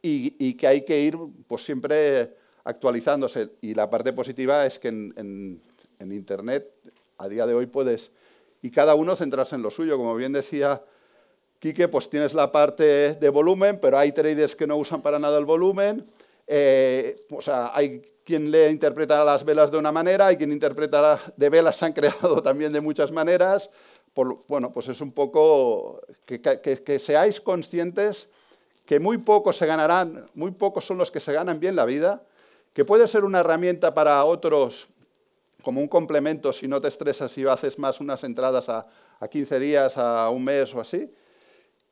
y, 0.02 0.54
que 0.54 0.66
hay 0.66 0.84
que 0.84 1.00
ir 1.00 1.16
pues 1.46 1.64
siempre 1.64 2.34
actualizándose. 2.64 3.50
Y 3.60 3.74
la 3.74 3.88
parte 3.88 4.12
positiva 4.12 4.66
es 4.66 4.80
que 4.80 4.88
en, 4.88 5.60
en 6.00 6.12
Internet, 6.12 6.68
a 7.16 7.28
día 7.28 7.46
de 7.46 7.54
hoy, 7.54 7.66
puedes, 7.66 8.10
y 8.60 8.72
cada 8.72 8.96
uno 8.96 9.14
centrarse 9.14 9.54
en 9.54 9.62
lo 9.62 9.70
suyo, 9.70 9.96
como 9.96 10.16
bien 10.16 10.32
decía 10.32 10.82
Quique, 11.62 11.86
pues 11.86 12.10
tienes 12.10 12.34
la 12.34 12.50
parte 12.50 13.14
de 13.14 13.28
volumen, 13.28 13.78
pero 13.80 13.96
hay 13.96 14.10
traders 14.10 14.56
que 14.56 14.66
no 14.66 14.76
usan 14.76 15.00
para 15.00 15.20
nada 15.20 15.38
el 15.38 15.44
volumen. 15.44 16.04
Eh, 16.44 17.24
o 17.30 17.40
sea, 17.40 17.70
hay 17.72 18.02
quien 18.24 18.50
le 18.50 18.68
interpreta 18.68 19.24
las 19.24 19.44
velas 19.44 19.70
de 19.70 19.78
una 19.78 19.92
manera, 19.92 20.26
hay 20.26 20.36
quien 20.36 20.50
interpreta 20.50 21.20
de 21.36 21.50
velas 21.50 21.76
se 21.76 21.84
han 21.84 21.92
creado 21.92 22.42
también 22.42 22.72
de 22.72 22.80
muchas 22.80 23.12
maneras. 23.12 23.70
bueno, 24.48 24.72
pues 24.72 24.88
es 24.88 25.00
un 25.00 25.12
poco 25.12 26.00
que, 26.26 26.98
seáis 26.98 27.40
conscientes 27.40 28.28
que 28.84 28.98
muy 28.98 29.18
pocos 29.18 29.56
se 29.56 29.66
ganarán, 29.66 30.26
muy 30.34 30.50
pocos 30.50 30.84
son 30.84 30.98
los 30.98 31.12
que 31.12 31.20
se 31.20 31.32
ganan 31.32 31.60
bien 31.60 31.76
la 31.76 31.84
vida, 31.84 32.24
que 32.72 32.84
puede 32.84 33.06
ser 33.06 33.22
una 33.22 33.38
herramienta 33.38 33.94
para 33.94 34.24
otros 34.24 34.88
como 35.62 35.80
un 35.80 35.86
complemento 35.86 36.52
si 36.52 36.66
no 36.66 36.80
te 36.80 36.88
estresas 36.88 37.38
y 37.38 37.46
haces 37.46 37.78
más 37.78 38.00
unas 38.00 38.24
entradas 38.24 38.68
a, 38.68 38.88
a 39.20 39.28
15 39.28 39.60
días, 39.60 39.96
a 39.96 40.28
un 40.28 40.42
mes 40.42 40.74
o 40.74 40.80
así, 40.80 41.08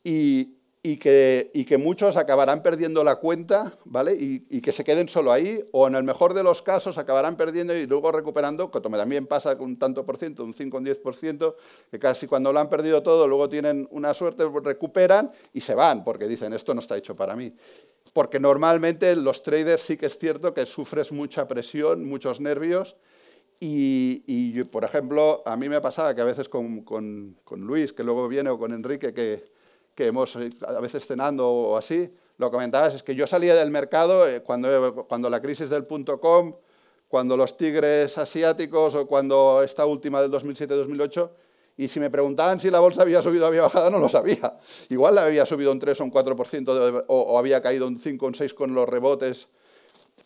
y, 0.02 0.56
que, 0.96 1.50
que, 1.68 1.78
muchos 1.78 2.16
acabarán 2.16 2.62
perdiendo 2.62 3.04
la 3.04 3.16
cuenta, 3.16 3.72
¿vale? 3.84 4.14
Y, 4.14 4.60
que 4.60 4.72
se 4.72 4.84
queden 4.84 5.08
solo 5.08 5.32
ahí, 5.32 5.62
o 5.72 5.86
en 5.86 5.94
el 5.94 6.04
mejor 6.04 6.34
de 6.34 6.42
los 6.42 6.62
casos 6.62 6.98
acabarán 6.98 7.36
perdiendo 7.36 7.74
y 7.74 7.86
luego 7.86 8.10
recuperando, 8.12 8.70
como 8.70 8.96
también 8.96 9.26
pasa 9.26 9.56
con 9.58 9.68
un 9.68 9.78
tanto 9.78 10.04
por 10.04 10.16
ciento, 10.16 10.44
un 10.44 10.54
5 10.54 10.76
o 10.76 10.78
un 10.78 10.84
10 10.84 10.98
por 10.98 11.14
ciento, 11.14 11.56
que 11.90 11.98
casi 11.98 12.26
cuando 12.26 12.52
lo 12.52 12.60
han 12.60 12.70
perdido 12.70 13.02
todo, 13.02 13.28
luego 13.28 13.48
tienen 13.48 13.86
una 13.90 14.14
suerte, 14.14 14.44
recuperan 14.62 15.30
y 15.52 15.60
se 15.60 15.74
van, 15.74 16.04
porque 16.04 16.26
dicen, 16.26 16.52
esto 16.52 16.74
no 16.74 16.80
está 16.80 16.96
hecho 16.96 17.14
para 17.14 17.36
mí. 17.36 17.52
Porque 18.14 18.40
normalmente 18.40 19.14
los 19.16 19.42
traders 19.42 19.82
sí 19.82 19.96
que 19.96 20.06
es 20.06 20.18
cierto 20.18 20.54
que 20.54 20.64
sufres 20.66 21.12
mucha 21.12 21.46
presión, 21.46 22.08
muchos 22.08 22.40
nervios, 22.40 22.96
y, 23.62 24.64
por 24.64 24.84
ejemplo, 24.84 25.42
a 25.44 25.54
mí 25.54 25.68
me 25.68 25.82
pasaba 25.82 26.14
que 26.14 26.22
a 26.22 26.24
veces 26.24 26.48
con, 26.48 26.80
con, 26.80 27.36
con 27.44 27.60
Luis, 27.60 27.92
que 27.92 28.02
luego 28.02 28.26
viene, 28.26 28.48
o 28.48 28.58
con 28.58 28.72
Enrique, 28.72 29.12
que 29.12 29.44
que 30.00 30.06
hemos 30.06 30.34
eh, 30.36 30.48
a 30.66 30.80
veces 30.80 31.06
cenando 31.06 31.46
o 31.46 31.76
así, 31.76 32.08
lo 32.38 32.50
comentabas, 32.50 32.94
es 32.94 33.02
que 33.02 33.14
yo 33.14 33.26
salía 33.26 33.54
del 33.54 33.70
mercado 33.70 34.26
eh, 34.26 34.40
cuando, 34.40 35.06
cuando 35.06 35.28
la 35.28 35.42
crisis 35.42 35.68
del 35.68 35.84
punto 35.84 36.18
com, 36.18 36.54
cuando 37.06 37.36
los 37.36 37.54
tigres 37.58 38.16
asiáticos 38.16 38.94
o 38.94 39.06
cuando 39.06 39.60
esta 39.62 39.84
última 39.84 40.22
del 40.22 40.30
2007-2008, 40.30 41.30
y 41.76 41.88
si 41.88 42.00
me 42.00 42.08
preguntaban 42.08 42.58
si 42.60 42.70
la 42.70 42.80
bolsa 42.80 43.02
había 43.02 43.20
subido 43.20 43.44
o 43.44 43.48
había 43.48 43.60
bajado, 43.60 43.90
no 43.90 43.98
lo 43.98 44.08
sabía. 44.08 44.58
Igual 44.88 45.16
la 45.16 45.26
había 45.26 45.44
subido 45.44 45.70
un 45.70 45.78
3 45.78 46.00
o 46.00 46.04
un 46.04 46.12
4% 46.12 47.04
o, 47.06 47.38
había 47.38 47.60
caído 47.60 47.86
un 47.86 47.98
5 47.98 48.24
o 48.24 48.28
un 48.28 48.34
6 48.34 48.54
con 48.54 48.74
los 48.74 48.88
rebotes, 48.88 49.48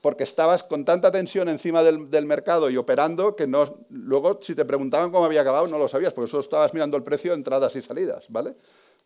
porque 0.01 0.23
estabas 0.23 0.63
con 0.63 0.85
tanta 0.85 1.11
tensión 1.11 1.49
encima 1.49 1.83
del, 1.83 2.13
del, 2.13 2.27
mercado 2.27 2.71
y 2.71 2.77
operando 2.77 3.35
que 3.35 3.49
no, 3.49 3.79
luego 3.91 4.39
si 4.41 4.55
te 4.55 4.65
preguntaban 4.65 5.11
cómo 5.11 5.25
había 5.25 5.41
acabado 5.41 5.67
no 5.67 5.79
lo 5.79 5.89
sabías, 5.89 6.13
porque 6.13 6.31
solo 6.31 6.45
estabas 6.45 6.73
mirando 6.75 6.97
el 6.97 7.03
precio 7.03 7.33
de 7.33 7.39
entradas 7.39 7.75
y 7.75 7.83
salidas, 7.83 8.27
¿vale? 8.29 8.55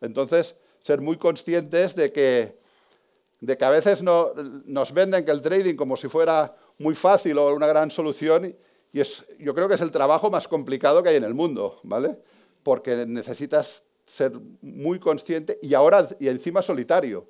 Entonces, 0.01 0.57
ser 0.83 1.01
muy 1.01 1.17
conscientes 1.17 1.95
de 1.95 2.13
que, 2.13 2.59
de 3.41 3.57
que 3.57 3.65
a 3.65 3.71
veces 3.71 4.03
no, 4.03 4.33
nos 4.65 4.93
venden 4.93 5.25
que 5.25 5.33
el 5.33 5.43
trading 5.43 5.75
como 5.75 5.97
si 5.97 6.09
fuera 6.09 6.55
muy 6.79 6.95
fácil 6.95 7.39
o 7.39 7.55
una 7.55 7.67
gran 7.67 7.91
solución, 7.91 8.57
y 8.93 9.01
es, 9.01 9.25
yo 9.39 9.55
creo 9.55 9.69
que 9.69 9.75
es 9.75 9.81
el 9.81 9.91
trabajo 9.91 10.31
más 10.31 10.49
complicado 10.49 11.03
que 11.03 11.11
hay 11.11 11.17
en 11.17 11.25
el 11.25 11.35
mundo, 11.35 11.81
¿vale? 11.83 12.19
Porque 12.63 13.05
necesitas 13.07 13.83
ser 14.07 14.33
muy 14.63 14.99
consciente 14.99 15.59
y 15.61 15.75
ahora 15.75 16.09
y 16.19 16.29
encima 16.29 16.63
solitario. 16.63 17.29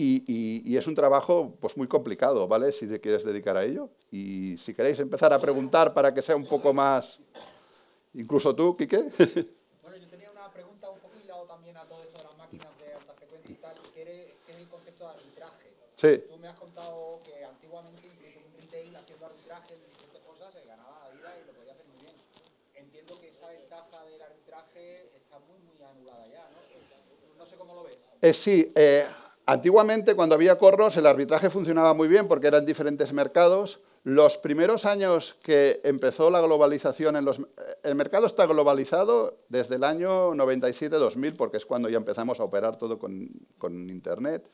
Y, 0.00 0.76
es 0.76 0.86
un 0.86 0.94
trabajo 0.94 1.56
pues, 1.60 1.76
muy 1.76 1.88
complicado, 1.88 2.46
¿vale? 2.46 2.70
Si 2.70 2.86
te 2.86 3.00
quieres 3.00 3.24
dedicar 3.24 3.56
a 3.56 3.64
ello. 3.64 3.90
Y 4.12 4.56
si 4.58 4.72
queréis 4.72 5.00
empezar 5.00 5.32
a 5.32 5.40
preguntar 5.40 5.92
para 5.92 6.14
que 6.14 6.22
sea 6.22 6.36
un 6.36 6.44
poco 6.44 6.72
más... 6.72 7.18
Incluso 8.14 8.54
tú, 8.54 8.76
Quique. 8.76 9.10
Bueno, 9.82 9.96
yo 9.96 10.08
tenía 10.08 10.30
una 10.30 10.52
pregunta 10.52 10.88
un 10.88 11.00
poco 11.00 11.16
hilado 11.78 11.86
también 11.86 11.86
a 11.86 11.88
todo 11.88 12.02
esto 12.02 12.18
de 12.18 12.24
las 12.24 12.36
máquinas 12.36 12.78
de 12.78 12.92
alta 12.92 13.12
frecuencia 13.14 13.50
y 13.50 13.54
tal, 13.54 13.74
que 13.94 14.02
es 14.02 14.56
el 14.58 14.68
concepto 14.68 15.04
de 15.04 15.10
arbitraje. 15.10 15.68
Sí. 15.96 16.24
Tú 16.28 16.38
me 16.38 16.48
has 16.48 16.58
contado 16.58 17.20
que 17.24 17.44
antiguamente, 17.44 18.06
incluso 18.06 18.38
un 18.38 18.60
retail 18.60 18.96
haciendo 18.96 19.26
arbitraje 19.26 19.76
de 19.76 19.86
diferentes 19.86 20.22
cosas, 20.22 20.52
se 20.52 20.64
ganaba 20.64 21.08
la 21.08 21.14
vida 21.14 21.34
y 21.42 21.46
lo 21.46 21.52
podía 21.52 21.72
hacer 21.72 21.86
muy 21.86 22.00
bien. 22.00 22.14
Entiendo 22.74 23.20
que 23.20 23.28
esa 23.28 23.48
ventaja 23.48 24.04
del 24.04 24.22
arbitraje 24.22 25.10
está 25.16 25.38
muy, 25.40 25.58
muy 25.58 25.82
anulada 25.82 26.26
ya, 26.28 26.48
¿no? 26.50 26.58
No 27.38 27.46
sé 27.46 27.56
cómo 27.56 27.74
lo 27.74 27.84
ves. 27.84 28.08
Eh, 28.22 28.32
sí, 28.32 28.72
eh, 28.74 29.06
Antiguamente, 29.48 30.14
cuando 30.14 30.34
había 30.34 30.58
corros, 30.58 30.94
el 30.98 31.06
arbitraje 31.06 31.48
funcionaba 31.48 31.94
muy 31.94 32.06
bien 32.06 32.28
porque 32.28 32.48
eran 32.48 32.66
diferentes 32.66 33.14
mercados. 33.14 33.80
Los 34.04 34.38
primeros 34.38 34.84
años 34.84 35.36
que 35.42 35.80
empezó 35.84 36.30
la 36.30 36.40
globalización 36.40 37.16
en 37.16 37.24
los... 37.24 37.40
El 37.82 37.94
mercado 37.94 38.26
está 38.26 38.46
globalizado 38.46 39.38
desde 39.48 39.76
el 39.76 39.84
año 39.84 40.32
97-2000 40.34 41.36
porque 41.36 41.56
es 41.56 41.66
cuando 41.66 41.88
ya 41.88 41.98
empezamos 41.98 42.40
a 42.40 42.44
operar 42.44 42.78
todo 42.78 42.98
con, 42.98 43.90
Internet. 43.90 44.48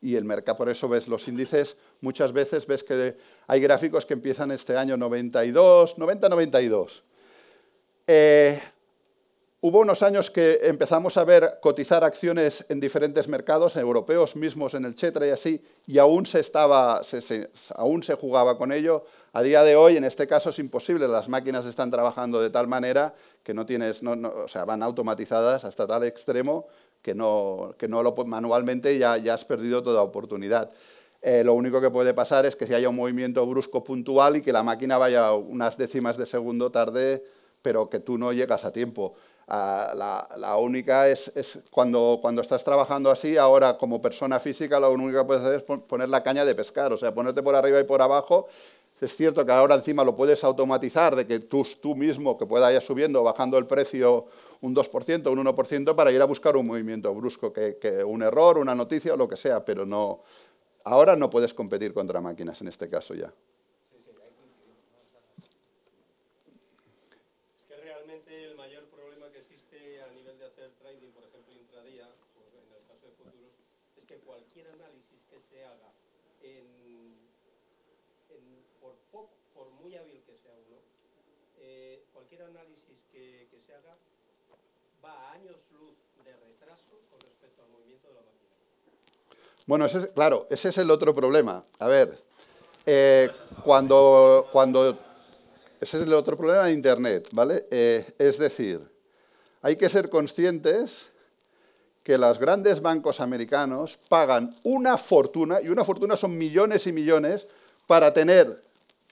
Y 0.00 0.16
el 0.16 0.24
mercado, 0.24 0.58
por 0.58 0.68
eso 0.68 0.88
ves 0.88 1.08
los 1.08 1.26
índices, 1.28 1.76
muchas 2.00 2.32
veces 2.32 2.66
ves 2.66 2.84
que 2.84 3.16
hay 3.46 3.60
gráficos 3.60 4.04
que 4.04 4.14
empiezan 4.14 4.50
este 4.50 4.76
año 4.76 4.96
92, 4.96 5.96
90-92. 5.96 7.02
Hubo 9.68 9.80
unos 9.80 10.04
años 10.04 10.30
que 10.30 10.60
empezamos 10.62 11.16
a 11.16 11.24
ver 11.24 11.58
cotizar 11.60 12.04
acciones 12.04 12.64
en 12.68 12.78
diferentes 12.78 13.26
mercados, 13.26 13.74
europeos 13.74 14.36
mismos 14.36 14.74
en 14.74 14.84
el 14.84 14.94
Chetra 14.94 15.26
y 15.26 15.30
así, 15.30 15.60
y 15.88 15.98
aún 15.98 16.24
se, 16.24 16.38
estaba, 16.38 17.00
aún 17.74 18.04
se 18.04 18.14
jugaba 18.14 18.56
con 18.58 18.70
ello. 18.70 19.04
A 19.32 19.42
día 19.42 19.64
de 19.64 19.74
hoy, 19.74 19.96
en 19.96 20.04
este 20.04 20.28
caso, 20.28 20.50
es 20.50 20.60
imposible. 20.60 21.08
Las 21.08 21.28
máquinas 21.28 21.66
están 21.66 21.90
trabajando 21.90 22.40
de 22.40 22.50
tal 22.50 22.68
manera 22.68 23.12
que 23.42 23.54
no 23.54 23.66
tienes, 23.66 24.00
o 24.04 24.46
sea, 24.46 24.64
van 24.64 24.84
automatizadas 24.84 25.64
hasta 25.64 25.84
tal 25.84 26.04
extremo 26.04 26.68
que 27.02 27.16
no, 27.16 27.74
que 27.76 27.88
no 27.88 28.04
lo 28.04 28.14
manualmente 28.24 28.96
ya, 28.96 29.16
ya 29.16 29.34
has 29.34 29.44
perdido 29.44 29.82
toda 29.82 30.00
oportunidad. 30.00 30.70
Eh, 31.22 31.42
lo 31.42 31.54
único 31.54 31.80
que 31.80 31.90
puede 31.90 32.14
pasar 32.14 32.46
es 32.46 32.54
que 32.54 32.68
si 32.68 32.74
haya 32.74 32.88
un 32.88 32.94
movimiento 32.94 33.44
brusco 33.44 33.82
puntual 33.82 34.36
y 34.36 34.42
que 34.42 34.52
la 34.52 34.62
máquina 34.62 34.96
vaya 34.96 35.32
unas 35.32 35.76
décimas 35.76 36.16
de 36.16 36.24
segundo 36.24 36.70
tarde, 36.70 37.24
pero 37.62 37.90
que 37.90 37.98
tú 37.98 38.16
no 38.16 38.32
llegas 38.32 38.64
a 38.64 38.72
tiempo. 38.72 39.14
Ah, 39.48 40.26
la, 40.36 40.56
única 40.56 41.08
es, 41.08 41.60
cuando, 41.70 42.18
cuando, 42.20 42.42
estás 42.42 42.64
trabajando 42.64 43.12
así, 43.12 43.36
ahora 43.36 43.78
como 43.78 44.02
persona 44.02 44.40
física, 44.40 44.80
lo 44.80 44.90
único 44.90 45.18
que 45.18 45.24
puedes 45.24 45.42
hacer 45.44 45.56
es 45.56 45.82
poner 45.82 46.08
la 46.08 46.24
caña 46.24 46.44
de 46.44 46.54
pescar, 46.54 46.92
o 46.92 46.96
sea, 46.98 47.14
ponerte 47.14 47.42
por 47.44 47.54
arriba 47.54 47.78
y 47.78 47.84
por 47.84 48.02
abajo. 48.02 48.48
Es 49.00 49.14
cierto 49.14 49.46
que 49.46 49.52
ahora 49.52 49.76
encima 49.76 50.02
lo 50.02 50.16
puedes 50.16 50.42
automatizar, 50.42 51.14
de 51.14 51.26
que 51.26 51.38
tú, 51.38 51.64
tú 51.80 51.94
mismo, 51.94 52.36
que 52.36 52.46
pueda 52.46 52.72
ir 52.72 52.80
subiendo 52.82 53.20
o 53.20 53.24
bajando 53.24 53.56
el 53.58 53.66
precio 53.66 54.26
un 54.62 54.74
2%, 54.74 55.30
un 55.30 55.44
1%, 55.44 55.94
para 55.94 56.10
ir 56.10 56.22
a 56.22 56.24
buscar 56.24 56.56
un 56.56 56.66
movimiento 56.66 57.14
brusco, 57.14 57.52
que, 57.52 57.76
que 57.76 58.02
un 58.02 58.22
error, 58.22 58.58
una 58.58 58.74
noticia 58.74 59.14
o 59.14 59.16
lo 59.16 59.28
que 59.28 59.36
sea, 59.36 59.64
pero 59.64 59.86
no, 59.86 60.22
ahora 60.84 61.14
no 61.14 61.30
puedes 61.30 61.54
competir 61.54 61.92
contra 61.92 62.20
máquinas 62.20 62.60
en 62.62 62.68
este 62.68 62.88
caso 62.88 63.14
ya. 63.14 63.32
Análisis 82.44 83.04
que, 83.12 83.48
se 83.64 83.74
haga 83.74 83.92
va 85.04 85.12
a 85.12 85.32
años 85.32 85.56
luz 85.72 85.94
de 86.24 86.32
retraso 86.32 86.98
con 87.10 87.20
respecto 87.20 87.62
al 87.62 87.70
movimiento 87.70 88.08
de 88.08 88.14
la 88.14 88.20
máquina. 88.20 88.52
Bueno, 89.66 89.86
claro, 90.14 90.46
ese 90.50 90.68
es 90.68 90.78
el 90.78 90.90
otro 90.90 91.14
problema. 91.14 91.64
A 91.78 91.88
ver, 91.88 92.18
eh, 92.84 93.30
cuando, 93.64 94.48
cuando... 94.52 94.98
Ese 95.80 95.98
es 95.98 96.06
el 96.06 96.14
otro 96.14 96.36
problema 96.36 96.64
de 96.64 96.72
Internet, 96.72 97.28
¿vale? 97.32 97.66
Eh, 97.70 98.14
es 98.18 98.38
decir, 98.38 98.80
hay 99.62 99.76
que 99.76 99.88
ser 99.88 100.08
conscientes 100.08 101.10
que 102.02 102.16
los 102.16 102.38
grandes 102.38 102.80
bancos 102.80 103.20
americanos 103.20 103.98
pagan 104.08 104.54
una 104.62 104.96
fortuna, 104.96 105.60
y 105.60 105.68
una 105.68 105.84
fortuna 105.84 106.16
son 106.16 106.38
millones 106.38 106.86
y 106.86 106.92
millones, 106.92 107.46
para 107.86 108.14
tener 108.14 108.62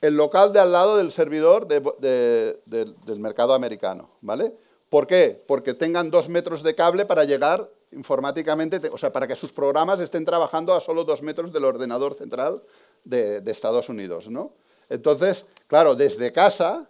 el 0.01 0.17
local 0.17 0.53
de 0.53 0.61
al 0.61 0.73
lado 0.73 0.97
del 0.97 1.13
servidor 1.13 1.67
del 1.67 3.19
mercado 3.19 3.55
americano, 3.55 4.11
¿vale? 4.21 4.55
¿Por 4.89 5.07
qué? 5.07 5.43
Porque 5.47 5.75
tengan 5.75 6.11
dos 6.11 6.29
metros 6.29 6.63
de 6.63 6.75
cable 6.75 7.05
para 7.05 7.25
llegar 7.25 7.69
informáticamente, 7.93 8.81
o 8.93 8.99
sea, 8.99 9.13
para 9.13 9.27
que 9.27 9.35
sus 9.35 9.53
programas 9.53 10.01
estén 10.01 10.25
trabajando 10.25 10.75
a 10.75 10.81
solo 10.81 11.05
dos 11.05 11.23
metros 11.23 11.53
del 11.53 11.65
ordenador 11.65 12.15
central 12.15 12.63
de, 13.05 13.43
Estados 13.47 13.89
Unidos, 13.89 14.29
¿no? 14.29 14.53
Entonces, 14.89 15.47
claro, 15.67 15.95
desde 15.95 16.33
casa, 16.33 16.89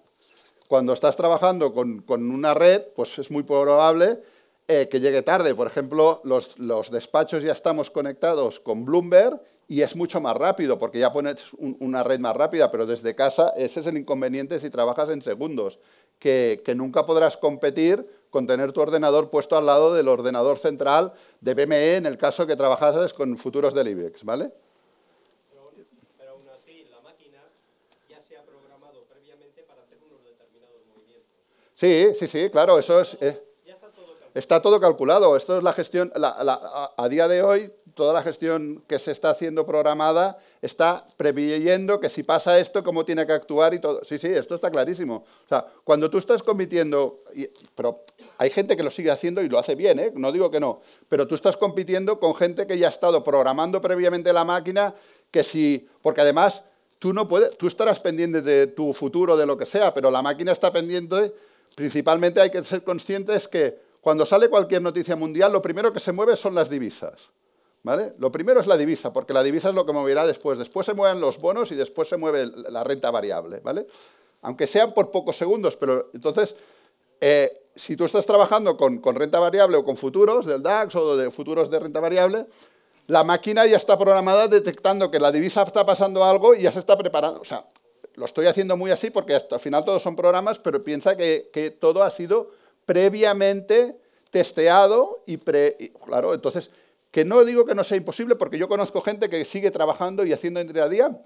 cuando 0.68 0.92
estás 0.92 1.16
trabajando 1.16 1.72
con, 1.72 2.04
una 2.08 2.54
red, 2.54 2.82
pues 2.96 3.18
es 3.18 3.30
muy 3.30 3.42
probable 3.42 4.18
eh, 4.66 4.88
que 4.90 5.00
llegue 5.00 5.22
tarde. 5.22 5.54
Por 5.54 5.66
ejemplo, 5.66 6.20
los, 6.24 6.58
los 6.58 6.90
despachos 6.90 7.42
ya 7.42 7.52
estamos 7.52 7.90
conectados 7.90 8.60
con 8.60 8.84
Bloomberg 8.84 9.40
y 9.68 9.82
es 9.82 9.96
mucho 9.96 10.20
más 10.20 10.36
rápido 10.36 10.78
porque 10.78 10.98
ya 10.98 11.12
pones 11.12 11.52
una 11.58 12.02
red 12.02 12.20
más 12.20 12.36
rápida, 12.36 12.70
pero 12.70 12.86
desde 12.86 13.14
casa 13.14 13.52
ese 13.56 13.80
es 13.80 13.86
el 13.86 13.96
inconveniente 13.96 14.58
si 14.60 14.70
trabajas 14.70 15.08
en 15.10 15.22
segundos, 15.22 15.78
que, 16.18 16.62
nunca 16.74 17.06
podrás 17.06 17.36
competir 17.36 18.08
con 18.30 18.46
tener 18.46 18.72
tu 18.72 18.80
ordenador 18.80 19.30
puesto 19.30 19.56
al 19.56 19.66
lado 19.66 19.94
del 19.94 20.08
ordenador 20.08 20.58
central 20.58 21.12
de 21.40 21.54
BME 21.54 21.96
en 21.96 22.06
el 22.06 22.18
caso 22.18 22.46
que 22.46 22.56
trabajases 22.56 23.12
con 23.12 23.36
futuros 23.38 23.74
del 23.74 23.88
IBEX, 23.88 24.24
¿vale? 24.24 24.50
Pero, 26.18 26.32
aún 26.32 26.48
así, 26.52 26.86
la 26.90 27.00
máquina 27.00 27.38
ya 28.08 28.18
se 28.18 28.36
ha 28.36 28.42
programado 28.42 29.04
previamente 29.04 29.62
para 29.62 29.82
hacer 29.82 29.98
unos 30.04 30.24
determinados 30.24 30.80
movimientos. 30.94 31.28
Sí, 31.74 32.08
sí, 32.18 32.26
sí, 32.26 32.50
claro, 32.50 32.78
eso 32.78 33.00
es... 33.00 33.16
Eh, 33.20 33.40
está, 34.34 34.60
todo 34.60 34.80
calculado. 34.80 35.36
Esto 35.36 35.58
es 35.58 35.62
la 35.62 35.72
gestión, 35.72 36.12
a 36.16 37.08
día 37.08 37.28
de 37.28 37.42
hoy 37.42 37.72
toda 37.94 38.12
la 38.12 38.22
gestión 38.22 38.82
que 38.86 38.98
se 38.98 39.12
está 39.12 39.30
haciendo 39.30 39.64
programada 39.64 40.38
está 40.60 41.06
previendo 41.16 42.00
que 42.00 42.08
si 42.08 42.22
pasa 42.22 42.58
esto, 42.58 42.82
cómo 42.82 43.04
tiene 43.04 43.26
que 43.26 43.32
actuar 43.32 43.74
y 43.74 43.78
todo. 43.78 44.04
Sí, 44.04 44.18
sí, 44.18 44.28
esto 44.28 44.56
está 44.56 44.70
clarísimo. 44.70 45.24
O 45.44 45.48
sea, 45.48 45.66
cuando 45.84 46.10
tú 46.10 46.18
estás 46.18 46.42
compitiendo, 46.42 47.22
pero 47.74 48.02
hay 48.38 48.50
gente 48.50 48.76
que 48.76 48.82
lo 48.82 48.90
sigue 48.90 49.10
haciendo 49.10 49.42
y 49.42 49.48
lo 49.48 49.58
hace 49.58 49.74
bien, 49.74 49.98
¿eh? 49.98 50.12
no 50.16 50.32
digo 50.32 50.50
que 50.50 50.60
no, 50.60 50.80
pero 51.08 51.26
tú 51.26 51.34
estás 51.34 51.56
compitiendo 51.56 52.18
con 52.18 52.34
gente 52.34 52.66
que 52.66 52.78
ya 52.78 52.86
ha 52.86 52.90
estado 52.90 53.22
programando 53.22 53.80
previamente 53.80 54.32
la 54.32 54.44
máquina, 54.44 54.94
que 55.30 55.44
si, 55.44 55.88
porque 56.02 56.20
además 56.20 56.64
tú 56.98 57.12
no 57.12 57.28
puedes, 57.28 57.56
tú 57.56 57.66
estarás 57.66 58.00
pendiente 58.00 58.42
de 58.42 58.66
tu 58.66 58.92
futuro, 58.92 59.36
de 59.36 59.46
lo 59.46 59.56
que 59.56 59.66
sea, 59.66 59.94
pero 59.94 60.10
la 60.10 60.22
máquina 60.22 60.52
está 60.52 60.72
pendiente, 60.72 61.32
principalmente 61.76 62.40
hay 62.40 62.50
que 62.50 62.64
ser 62.64 62.82
conscientes 62.82 63.46
que 63.46 63.78
cuando 64.00 64.26
sale 64.26 64.48
cualquier 64.48 64.82
noticia 64.82 65.16
mundial, 65.16 65.52
lo 65.52 65.62
primero 65.62 65.92
que 65.92 66.00
se 66.00 66.12
mueve 66.12 66.36
son 66.36 66.54
las 66.54 66.68
divisas. 66.68 67.30
Lo 68.18 68.32
primero 68.32 68.60
es 68.60 68.66
la 68.66 68.78
divisa, 68.78 69.12
porque 69.12 69.34
la 69.34 69.42
divisa 69.42 69.68
es 69.68 69.74
lo 69.74 69.84
que 69.84 69.92
moverá 69.92 70.26
después. 70.26 70.58
Después 70.58 70.86
se 70.86 70.94
mueven 70.94 71.20
los 71.20 71.38
bonos 71.38 71.70
y 71.70 71.74
después 71.74 72.08
se 72.08 72.16
mueve 72.16 72.46
la 72.70 72.82
renta 72.82 73.10
variable, 73.10 73.60
¿vale? 73.60 73.86
Aunque 74.40 74.66
sean 74.66 74.94
por 74.94 75.10
pocos 75.10 75.36
segundos, 75.36 75.76
pero 75.76 76.10
entonces, 76.14 76.56
eh, 77.20 77.68
si 77.76 77.94
tú 77.94 78.06
estás 78.06 78.24
trabajando 78.24 78.78
con, 78.78 79.02
renta 79.14 79.38
variable 79.38 79.76
o 79.76 79.84
con 79.84 79.98
futuros 79.98 80.46
del 80.46 80.62
DAX 80.62 80.96
o 80.96 81.14
de 81.16 81.30
futuros 81.30 81.70
de 81.70 81.78
renta 81.78 82.00
variable, 82.00 82.46
la 83.06 83.22
máquina 83.22 83.66
ya 83.66 83.76
está 83.76 83.98
programada 83.98 84.48
detectando 84.48 85.10
que 85.10 85.18
la 85.18 85.30
divisa 85.30 85.62
está 85.62 85.84
pasando 85.84 86.24
algo 86.24 86.54
y 86.54 86.62
ya 86.62 86.72
se 86.72 86.78
está 86.78 86.96
preparando. 86.96 87.42
O 87.42 87.44
sea, 87.44 87.66
lo 88.14 88.24
estoy 88.24 88.46
haciendo 88.46 88.78
muy 88.78 88.92
así 88.92 89.10
porque 89.10 89.34
al 89.34 89.60
final 89.60 89.84
todos 89.84 90.02
son 90.02 90.16
programas, 90.16 90.58
pero 90.58 90.82
piensa 90.82 91.18
que, 91.18 91.76
todo 91.78 92.02
ha 92.02 92.10
sido 92.10 92.50
previamente 92.86 93.98
testeado 94.30 95.22
y, 95.26 95.36
pre, 95.36 95.76
y 95.78 95.88
claro, 95.90 96.32
entonces 96.32 96.70
que 97.14 97.24
no 97.24 97.44
digo 97.44 97.64
que 97.64 97.76
no 97.76 97.84
sea 97.84 97.96
imposible, 97.96 98.34
porque 98.34 98.58
yo 98.58 98.66
conozco 98.66 99.00
gente 99.00 99.30
que 99.30 99.44
sigue 99.44 99.70
trabajando 99.70 100.26
y 100.26 100.32
haciendo 100.32 100.58
a 100.58 100.88
día 100.88 101.16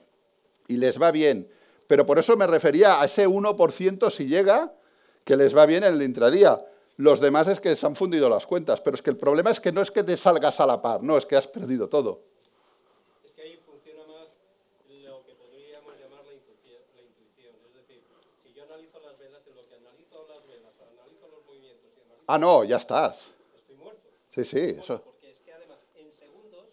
y 0.67 0.77
les 0.77 1.01
va 1.01 1.11
bien. 1.11 1.51
Pero 1.87 2.05
por 2.05 2.19
eso 2.19 2.37
me 2.37 2.47
refería 2.47 3.01
a 3.01 3.07
ese 3.07 3.27
1% 3.27 4.11
si 4.11 4.27
llega, 4.27 4.75
que 5.25 5.35
les 5.35 5.57
va 5.57 5.65
bien 5.65 5.85
en 5.85 5.95
el 5.95 6.03
intradía. 6.03 6.63
Los 6.99 7.21
demás 7.21 7.49
es 7.49 7.59
que 7.59 7.75
se 7.75 7.87
han 7.87 7.97
fundido 7.97 8.29
las 8.29 8.47
cuentas, 8.47 8.83
pero 8.83 8.97
es 8.97 9.01
que 9.01 9.09
el 9.09 9.17
problema 9.17 9.51
es 9.51 9.61
que 9.61 9.73
no 9.73 9.81
es 9.81 9.91
que 9.91 10.03
te 10.03 10.19
salgas 10.19 10.61
a 10.61 10.67
la 10.67 10.83
par, 10.83 11.03
no, 11.03 11.17
es 11.17 11.25
que 11.25 11.37
has 11.37 11.49
perdido 11.49 11.89
todo. 11.89 12.21
Es 13.25 13.33
que 13.33 13.41
ahí 13.41 13.57
funciona 13.57 14.05
más 14.05 14.37
lo 14.91 15.25
que 15.25 15.33
podríamos 15.33 15.95
llamar 15.99 16.23
la 16.27 16.35
intuición. 16.35 16.83
Es 17.67 17.73
decir, 17.73 18.03
si 18.43 18.53
yo 18.53 18.65
analizo 18.65 19.01
las 19.01 19.19
velas, 19.19 19.41
en 19.49 19.55
lo 19.55 19.63
que 19.63 19.75
analizo 19.75 20.27
las 20.29 20.47
velas, 20.47 20.75
analizo 20.83 21.29
los 21.29 21.47
movimientos 21.47 21.89
y 21.97 22.01
analizo... 22.03 22.25
Ah, 22.27 22.37
no, 22.37 22.63
ya 22.65 22.77
estás. 22.77 23.31
Estoy 23.57 23.77
muerto. 23.77 24.11
Sí, 24.35 24.45
sí, 24.45 24.77
eso. 24.79 25.01
Porque 25.01 25.31
es 25.31 25.41
que 25.41 25.53
además 25.53 25.85
en 25.95 26.11
segundos 26.13 26.67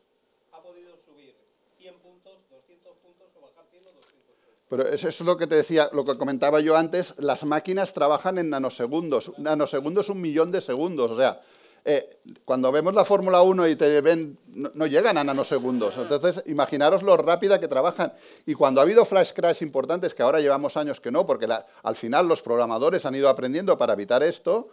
ha 0.51 0.61
podido 0.61 0.97
subir 0.97 1.35
100 1.77 1.99
puntos, 1.99 2.39
200 2.49 2.97
puntos 2.97 3.27
o 3.35 3.41
bajar 3.41 3.65
100 3.69 3.83
o 3.83 3.91
200 3.91 4.35
puntos. 4.35 4.54
Pero 4.69 4.87
eso 4.87 5.09
es 5.09 5.19
lo 5.21 5.37
que 5.37 5.47
te 5.47 5.55
decía, 5.55 5.89
lo 5.93 6.05
que 6.05 6.17
comentaba 6.17 6.59
yo 6.59 6.75
antes, 6.75 7.13
las 7.17 7.43
máquinas 7.43 7.93
trabajan 7.93 8.37
en 8.37 8.49
nanosegundos. 8.49 9.31
Nanosegundos 9.37 10.09
un 10.09 10.21
millón 10.21 10.51
de 10.51 10.61
segundos, 10.61 11.11
o 11.11 11.15
sea, 11.15 11.39
eh, 11.87 12.17
cuando 12.45 12.71
vemos 12.71 12.95
la 12.95 13.05
Fórmula 13.05 13.43
1 13.43 13.67
y 13.67 13.75
te 13.75 14.01
ven, 14.01 14.39
no, 14.47 14.71
no, 14.73 14.87
llegan 14.87 15.19
a 15.19 15.23
nanosegundos. 15.23 15.95
Entonces, 15.97 16.41
imaginaros 16.47 17.03
lo 17.03 17.15
rápida 17.15 17.59
que 17.59 17.67
trabajan. 17.67 18.11
Y 18.47 18.55
cuando 18.55 18.81
ha 18.81 18.83
habido 18.83 19.05
flash 19.05 19.33
crash 19.33 19.61
importantes, 19.61 20.15
que 20.15 20.23
ahora 20.23 20.39
llevamos 20.39 20.77
años 20.77 20.99
que 20.99 21.11
no, 21.11 21.27
porque 21.27 21.47
al 21.83 21.95
final 21.95 22.27
los 22.27 22.41
programadores 22.41 23.05
han 23.05 23.13
ido 23.13 23.29
aprendiendo 23.29 23.77
para 23.77 23.93
evitar 23.93 24.23
esto, 24.23 24.69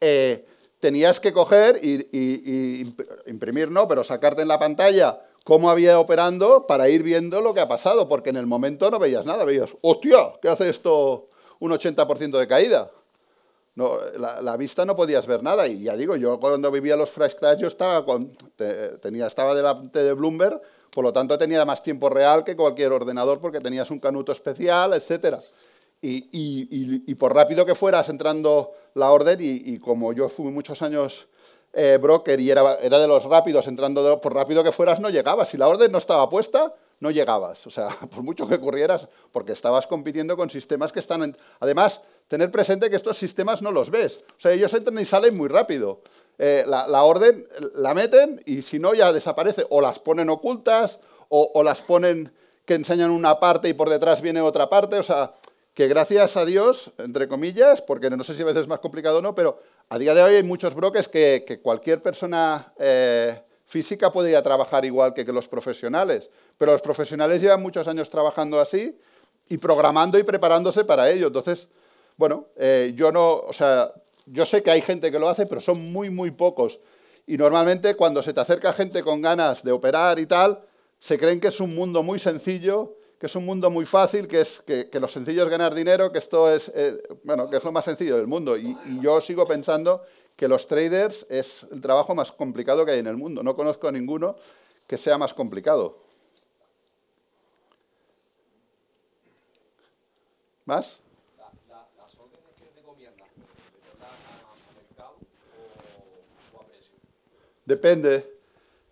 eh, 0.00 0.46
tenías 0.80 1.20
que 1.20 1.34
coger 1.34 1.78
y, 1.82 2.86
imprimir, 3.26 3.70
no, 3.70 3.86
pero 3.86 4.02
sacarte 4.02 4.40
en 4.40 4.48
la 4.48 4.58
pantalla 4.58 5.20
cómo 5.44 5.70
había 5.70 6.00
operando 6.00 6.66
para 6.66 6.88
ir 6.88 7.02
viendo 7.02 7.40
lo 7.40 7.54
que 7.54 7.60
ha 7.60 7.68
pasado, 7.68 8.08
porque 8.08 8.30
en 8.30 8.36
el 8.36 8.46
momento 8.46 8.90
no 8.90 8.98
veías 8.98 9.26
nada, 9.26 9.44
veías, 9.44 9.70
hostia, 9.82 10.32
¿qué 10.42 10.48
hace 10.48 10.70
esto 10.70 11.28
un 11.60 11.70
80% 11.70 12.38
de 12.38 12.48
caída? 12.48 12.90
No, 13.76 13.98
la, 14.18 14.56
vista 14.56 14.84
no 14.84 14.94
podías 14.94 15.26
ver 15.26 15.42
nada. 15.42 15.66
Y 15.66 15.82
ya 15.82 15.96
digo, 15.96 16.14
yo 16.16 16.38
cuando 16.38 16.70
vivía 16.70 16.96
los 16.96 17.10
flash 17.10 17.34
crash, 17.34 17.58
yo 17.58 17.66
estaba, 17.66 18.04
con, 18.04 18.32
te, 18.56 18.98
tenía, 18.98 19.26
estaba 19.26 19.54
delante 19.54 20.02
de 20.02 20.12
Bloomberg, 20.12 20.60
por 20.90 21.04
lo 21.04 21.12
tanto 21.12 21.36
tenía 21.36 21.64
más 21.64 21.82
tiempo 21.82 22.08
real 22.08 22.44
que 22.44 22.54
cualquier 22.54 22.92
ordenador 22.92 23.40
porque 23.40 23.60
tenías 23.60 23.90
un 23.90 23.98
canuto 23.98 24.30
especial, 24.30 24.94
etc. 24.94 25.38
Y, 26.00 26.28
y 26.30 27.14
por 27.16 27.34
rápido 27.34 27.66
que 27.66 27.74
fueras 27.74 28.08
entrando 28.10 28.72
la 28.94 29.10
orden, 29.10 29.38
y, 29.40 29.78
como 29.78 30.12
yo 30.12 30.28
fui 30.28 30.52
muchos 30.52 30.80
años 30.82 31.26
eh, 31.74 31.98
broker 32.00 32.40
y 32.40 32.50
era, 32.50 32.78
era, 32.80 32.98
de 32.98 33.08
los 33.08 33.24
rápidos, 33.24 33.66
entrando 33.66 34.20
por 34.20 34.34
rápido 34.34 34.62
que 34.62 34.72
fueras, 34.72 35.00
no 35.00 35.10
llegabas. 35.10 35.48
Si 35.48 35.56
la 35.56 35.68
orden 35.68 35.90
no 35.90 35.98
estaba 35.98 36.28
puesta, 36.30 36.74
no 37.00 37.10
llegabas. 37.10 37.66
O 37.66 37.70
sea, 37.70 37.88
por 38.14 38.22
mucho 38.22 38.46
que 38.46 38.60
corrieras, 38.60 39.08
porque 39.32 39.52
estabas 39.52 39.86
compitiendo 39.86 40.36
con 40.36 40.50
sistemas 40.50 40.92
que 40.92 41.00
están... 41.00 41.22
En... 41.22 41.36
Además, 41.60 42.00
tener 42.28 42.50
presente 42.50 42.90
que 42.90 42.96
estos 42.96 43.18
sistemas 43.18 43.62
no 43.62 43.70
los 43.72 43.90
ves. 43.90 44.20
O 44.38 44.40
sea, 44.40 44.52
ellos 44.52 44.72
entran 44.74 44.98
y 44.98 45.04
salen 45.04 45.36
muy 45.36 45.48
rápido. 45.48 46.00
Eh, 46.38 46.64
la, 46.66 46.86
la, 46.88 47.04
orden 47.04 47.46
la 47.74 47.94
meten 47.94 48.40
y 48.44 48.62
si 48.62 48.78
no 48.78 48.94
ya 48.94 49.12
desaparece. 49.12 49.66
O 49.70 49.80
las 49.80 49.98
ponen 49.98 50.30
ocultas 50.30 50.98
o, 51.28 51.50
o, 51.54 51.62
las 51.62 51.80
ponen 51.82 52.32
que 52.64 52.74
enseñan 52.74 53.10
una 53.10 53.38
parte 53.40 53.68
y 53.68 53.74
por 53.74 53.90
detrás 53.90 54.20
viene 54.20 54.40
otra 54.40 54.68
parte. 54.68 54.98
O 54.98 55.02
sea, 55.02 55.32
que 55.74 55.88
gracias 55.88 56.36
a 56.36 56.44
Dios, 56.44 56.92
entre 56.98 57.26
comillas, 57.28 57.82
porque 57.82 58.08
no 58.08 58.22
sé 58.22 58.34
si 58.34 58.42
a 58.42 58.44
veces 58.44 58.62
es 58.62 58.68
más 58.68 58.78
complicado 58.78 59.18
o 59.18 59.22
no, 59.22 59.34
pero 59.34 59.58
a 59.88 59.98
día 59.98 60.14
de 60.14 60.22
hoy 60.22 60.36
hay 60.36 60.42
muchos 60.44 60.74
brokers 60.74 61.08
que, 61.08 61.44
que 61.46 61.60
cualquier 61.60 62.00
persona 62.00 62.72
eh, 62.78 63.40
física 63.66 64.12
puede 64.12 64.30
ir 64.30 64.36
a 64.36 64.42
trabajar 64.42 64.84
igual 64.84 65.12
que, 65.12 65.26
que 65.26 65.32
los 65.32 65.48
profesionales. 65.48 66.30
Pero 66.58 66.72
los 66.72 66.80
profesionales 66.80 67.42
llevan 67.42 67.60
muchos 67.60 67.88
años 67.88 68.08
trabajando 68.08 68.60
así 68.60 68.96
y 69.48 69.58
programando 69.58 70.16
y 70.16 70.22
preparándose 70.22 70.84
para 70.84 71.10
ello. 71.10 71.26
Entonces, 71.26 71.66
bueno, 72.16 72.46
eh, 72.56 72.92
yo 72.94 73.10
no, 73.10 73.34
o 73.38 73.52
sea, 73.52 73.92
yo 74.26 74.46
sé 74.46 74.62
que 74.62 74.70
hay 74.70 74.80
gente 74.80 75.10
que 75.10 75.18
lo 75.18 75.28
hace, 75.28 75.44
pero 75.44 75.60
son 75.60 75.92
muy, 75.92 76.08
muy 76.08 76.30
pocos. 76.30 76.78
Y 77.26 77.36
normalmente 77.36 77.96
cuando 77.96 78.22
se 78.22 78.32
te 78.32 78.40
acerca 78.40 78.72
gente 78.72 79.02
con 79.02 79.20
ganas 79.20 79.64
de 79.64 79.72
operar 79.72 80.18
y 80.20 80.26
tal, 80.26 80.62
se 81.00 81.18
creen 81.18 81.40
que 81.40 81.48
es 81.48 81.60
un 81.60 81.74
mundo 81.74 82.02
muy 82.02 82.18
sencillo, 82.18 82.96
que 83.24 83.28
es 83.28 83.36
un 83.36 83.46
mundo 83.46 83.70
muy 83.70 83.86
fácil, 83.86 84.28
que, 84.28 84.42
es, 84.42 84.60
que, 84.60 85.00
lo 85.00 85.08
sencillo 85.08 85.44
es 85.44 85.48
ganar 85.48 85.74
dinero, 85.74 86.12
que 86.12 86.18
esto 86.18 86.52
es, 86.52 86.70
eh, 86.74 87.02
bueno, 87.22 87.48
que 87.48 87.56
es 87.56 87.64
lo 87.64 87.72
más 87.72 87.86
sencillo 87.86 88.18
del 88.18 88.26
mundo. 88.26 88.54
Y, 88.54 88.76
y, 88.84 89.00
yo 89.00 89.18
sigo 89.22 89.46
pensando 89.46 90.02
que 90.36 90.46
los 90.46 90.66
traders 90.66 91.24
es 91.30 91.66
el 91.72 91.80
trabajo 91.80 92.14
más 92.14 92.30
complicado 92.30 92.84
que 92.84 92.92
hay 92.92 92.98
en 92.98 93.06
el 93.06 93.16
mundo. 93.16 93.42
No 93.42 93.56
conozco 93.56 93.88
a 93.88 93.92
ninguno 93.92 94.36
que 94.86 94.98
sea 94.98 95.16
más 95.16 95.32
complicado. 95.32 95.96
¿Más? 100.66 100.98
Depende. 107.64 108.33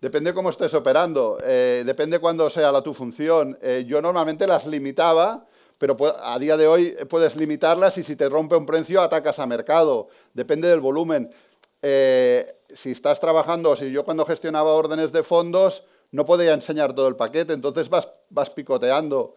Depende 0.03 0.33
cómo 0.33 0.49
estés 0.49 0.73
operando. 0.73 1.37
Eh, 1.45 1.83
depende 1.85 2.19
cuándo 2.19 2.49
sea 2.49 2.73
la 2.73 2.81
tu 2.81 2.93
función. 2.93 3.57
Eh, 3.61 3.85
yo 3.87 4.01
normalmente 4.01 4.45
las 4.45 4.65
limitaba, 4.65 5.45
pero 5.77 5.95
a 6.21 6.37
día 6.39 6.57
de 6.57 6.67
hoy 6.67 6.91
puedes 7.09 7.37
limitarlas 7.37 7.97
y 7.97 8.03
si 8.03 8.17
te 8.17 8.27
rompe 8.27 8.57
un 8.57 8.65
precio 8.65 9.01
atacas 9.01 9.39
a 9.39 9.45
mercado. 9.45 10.09
Depende 10.33 10.67
del 10.67 10.81
volumen. 10.81 11.33
Eh, 11.81 12.53
si 12.75 12.91
estás 12.91 13.17
trabajando, 13.21 13.77
si 13.77 13.93
yo 13.93 14.03
cuando 14.03 14.25
gestionaba 14.25 14.73
órdenes 14.73 15.13
de 15.13 15.23
fondos 15.23 15.85
no 16.11 16.25
podía 16.25 16.53
enseñar 16.53 16.91
todo 16.93 17.07
el 17.07 17.15
paquete, 17.15 17.53
entonces 17.53 17.87
vas, 17.87 18.49
picoteando. 18.49 19.35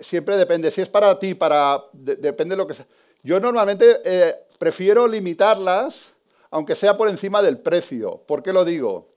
Siempre 0.00 0.38
depende. 0.38 0.70
Si 0.70 0.80
es 0.80 0.88
para 0.88 1.18
ti, 1.18 1.34
para 1.34 1.84
de, 1.92 2.16
depende 2.16 2.54
de 2.54 2.56
lo 2.56 2.66
que 2.66 2.72
sea. 2.72 2.86
Yo 3.22 3.38
normalmente 3.38 4.00
prefiero 4.58 5.06
limitarlas 5.06 6.14
aunque 6.50 6.76
sea 6.76 6.96
por 6.96 7.08
encima 7.08 7.42
del 7.42 7.58
precio. 7.58 8.22
¿Por 8.28 8.40
qué 8.40 8.52
lo 8.52 8.64
digo? 8.64 9.13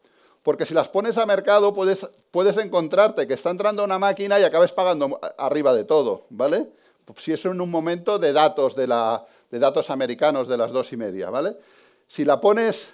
Porque 0.47 0.65
si 0.65 0.73
las 0.73 0.87
pones 0.87 1.17
a 1.17 1.25
mercado 1.25 1.73
puedes, 1.73 2.07
puedes 2.31 2.55
encontrarte 2.55 3.27
que 3.27 3.33
está 3.33 3.49
entrando 3.49 3.83
una 3.83 3.99
máquina 3.99 4.39
y 4.39 4.43
acabes 4.43 4.71
pagando 4.71 5.19
arriba 5.37 5.73
de 5.73 5.83
todo, 5.83 6.23
¿vale? 6.29 6.69
Si 7.17 7.33
es 7.33 7.43
en 7.43 7.59
un 7.59 7.69
momento 7.69 8.17
de 8.17 8.31
datos, 8.31 8.73
de, 8.73 8.87
la, 8.87 9.25
de 9.51 9.59
datos 9.59 9.89
americanos 9.89 10.47
de 10.47 10.55
las 10.55 10.71
dos 10.71 10.93
y 10.93 10.95
media, 10.95 11.29
¿vale? 11.29 11.57
Si 12.07 12.23
la 12.23 12.39
pones, 12.39 12.87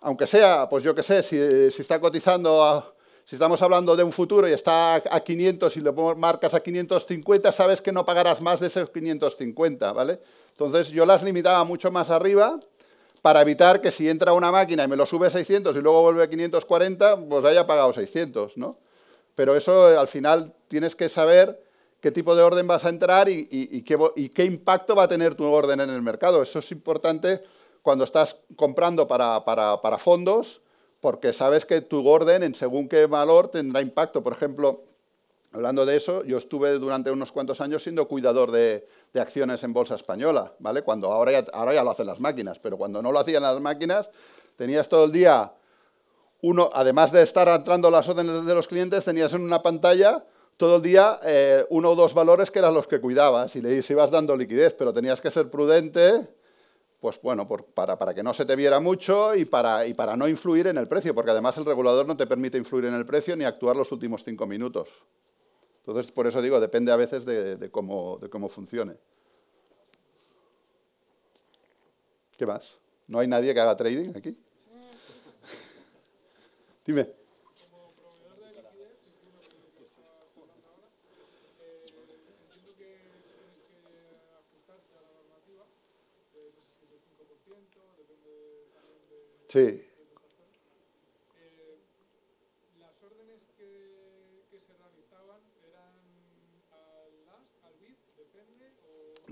aunque 0.00 0.26
sea, 0.26 0.66
pues 0.66 0.82
yo 0.82 0.94
qué 0.94 1.02
sé, 1.02 1.22
si, 1.22 1.36
está 1.38 2.00
cotizando, 2.00 2.94
si 3.26 3.36
estamos 3.36 3.60
hablando 3.60 3.94
de 3.94 4.04
un 4.04 4.10
futuro 4.10 4.48
y 4.48 4.52
está 4.52 4.94
a 4.94 5.20
500 5.20 5.76
y 5.76 5.80
le 5.82 5.92
marcas 6.16 6.54
a 6.54 6.60
550, 6.60 7.52
sabes 7.52 7.82
que 7.82 7.92
no 7.92 8.06
pagarás 8.06 8.40
más 8.40 8.60
de 8.60 8.68
esos 8.68 8.88
550, 8.88 9.92
¿vale? 9.92 10.18
Entonces 10.52 10.88
yo 10.88 11.04
las 11.04 11.22
limitaba 11.22 11.64
mucho 11.64 11.90
más 11.90 12.08
arriba 12.08 12.58
para 13.22 13.40
evitar 13.40 13.80
que 13.80 13.92
si 13.92 14.08
entra 14.08 14.32
una 14.32 14.50
máquina 14.50 14.84
y 14.84 14.88
me 14.88 14.96
lo 14.96 15.06
sube 15.06 15.28
a 15.28 15.30
600 15.30 15.76
y 15.76 15.80
luego 15.80 16.02
vuelve 16.02 16.24
a 16.24 16.28
540, 16.28 17.28
pues 17.28 17.44
haya 17.44 17.66
pagado 17.66 17.92
600, 17.92 18.56
¿no? 18.56 18.76
Pero 19.36 19.56
eso 19.56 19.98
al 19.98 20.08
final 20.08 20.52
tienes 20.68 20.96
que 20.96 21.08
saber 21.08 21.62
qué 22.00 22.10
tipo 22.10 22.34
de 22.34 22.42
orden 22.42 22.66
vas 22.66 22.84
a 22.84 22.88
entrar 22.88 23.28
y, 23.28 23.48
y, 23.50 23.78
y, 23.78 23.82
qué, 23.82 23.96
y, 24.16 24.28
qué, 24.28 24.44
impacto 24.44 24.96
va 24.96 25.04
a 25.04 25.08
tener 25.08 25.36
tu 25.36 25.46
orden 25.46 25.80
en 25.80 25.88
el 25.88 26.02
mercado. 26.02 26.42
Eso 26.42 26.58
es 26.58 26.72
importante 26.72 27.42
cuando 27.80 28.04
estás 28.04 28.36
comprando 28.56 29.06
para, 29.06 29.44
para, 29.44 29.80
para 29.80 29.98
fondos, 29.98 30.60
porque 31.00 31.32
sabes 31.32 31.64
que 31.64 31.80
tu 31.80 32.06
orden 32.06 32.42
en 32.42 32.54
según 32.56 32.88
qué 32.88 33.06
valor 33.06 33.48
tendrá 33.48 33.80
impacto. 33.80 34.22
Por 34.22 34.32
ejemplo, 34.32 34.82
Hablando 35.54 35.84
de 35.84 35.96
eso, 35.96 36.24
yo 36.24 36.38
estuve 36.38 36.78
durante 36.78 37.10
unos 37.10 37.30
cuantos 37.30 37.60
años 37.60 37.82
siendo 37.82 38.08
cuidador 38.08 38.50
de, 38.50 38.88
de 39.12 39.20
acciones 39.20 39.62
en 39.62 39.72
bolsa 39.72 39.94
española, 39.94 40.54
¿vale? 40.58 40.82
Cuando 40.82 41.12
ahora 41.12 41.32
ya, 41.32 41.44
ahora 41.52 41.74
ya 41.74 41.84
lo 41.84 41.90
hacen 41.90 42.06
las 42.06 42.20
máquinas, 42.20 42.58
pero 42.58 42.78
cuando 42.78 43.02
no 43.02 43.12
lo 43.12 43.18
hacían 43.18 43.42
las 43.42 43.60
máquinas, 43.60 44.10
tenías 44.56 44.88
todo 44.88 45.04
el 45.04 45.12
día, 45.12 45.52
uno, 46.40 46.70
además 46.72 47.12
de 47.12 47.22
estar 47.22 47.48
entrando 47.48 47.90
las 47.90 48.08
órdenes 48.08 48.46
de 48.46 48.54
los 48.54 48.66
clientes, 48.66 49.04
tenías 49.04 49.32
en 49.34 49.42
una 49.42 49.62
pantalla 49.62 50.24
todo 50.56 50.76
el 50.76 50.82
día 50.82 51.18
eh, 51.24 51.64
uno 51.70 51.90
o 51.90 51.94
dos 51.94 52.14
valores 52.14 52.50
que 52.50 52.58
eran 52.58 52.74
los 52.74 52.86
que 52.86 53.00
cuidabas 53.00 53.56
y 53.56 53.60
le 53.60 53.82
ibas 53.88 54.10
dando 54.10 54.36
liquidez, 54.36 54.74
pero 54.74 54.92
tenías 54.92 55.20
que 55.20 55.30
ser 55.30 55.50
prudente, 55.50 56.36
pues 57.00 57.20
bueno, 57.20 57.48
para, 57.74 57.98
para, 57.98 58.14
que 58.14 58.22
no 58.22 58.32
se 58.32 58.44
te 58.44 58.54
viera 58.54 58.78
mucho 58.80 59.34
y 59.34 59.44
para, 59.44 59.86
y 59.86 59.94
para 59.94 60.16
no 60.16 60.28
influir 60.28 60.68
en 60.68 60.78
el 60.78 60.86
precio, 60.86 61.14
porque 61.14 61.32
además 61.32 61.56
el 61.58 61.64
regulador 61.64 62.06
no 62.06 62.16
te 62.16 62.26
permite 62.26 62.58
influir 62.58 62.84
en 62.86 62.94
el 62.94 63.04
precio 63.04 63.34
ni 63.36 63.44
actuar 63.44 63.76
los 63.76 63.90
últimos 63.90 64.22
cinco 64.22 64.46
minutos. 64.46 64.88
Entonces, 65.84 66.12
por 66.12 66.28
eso 66.28 66.40
digo, 66.40 66.60
depende 66.60 66.92
a 66.92 66.96
veces 66.96 67.24
de, 67.24 67.68
cómo, 67.72 68.18
de 68.18 68.30
cómo 68.30 68.48
funcione. 68.48 68.94
¿Qué 72.38 72.46
más? 72.46 72.78
¿No 73.08 73.18
hay 73.18 73.26
nadie 73.26 73.52
que 73.52 73.60
haga 73.60 73.76
trading 73.76 74.12
aquí? 74.14 74.36
Dime. 76.86 77.22
Como 89.52 89.91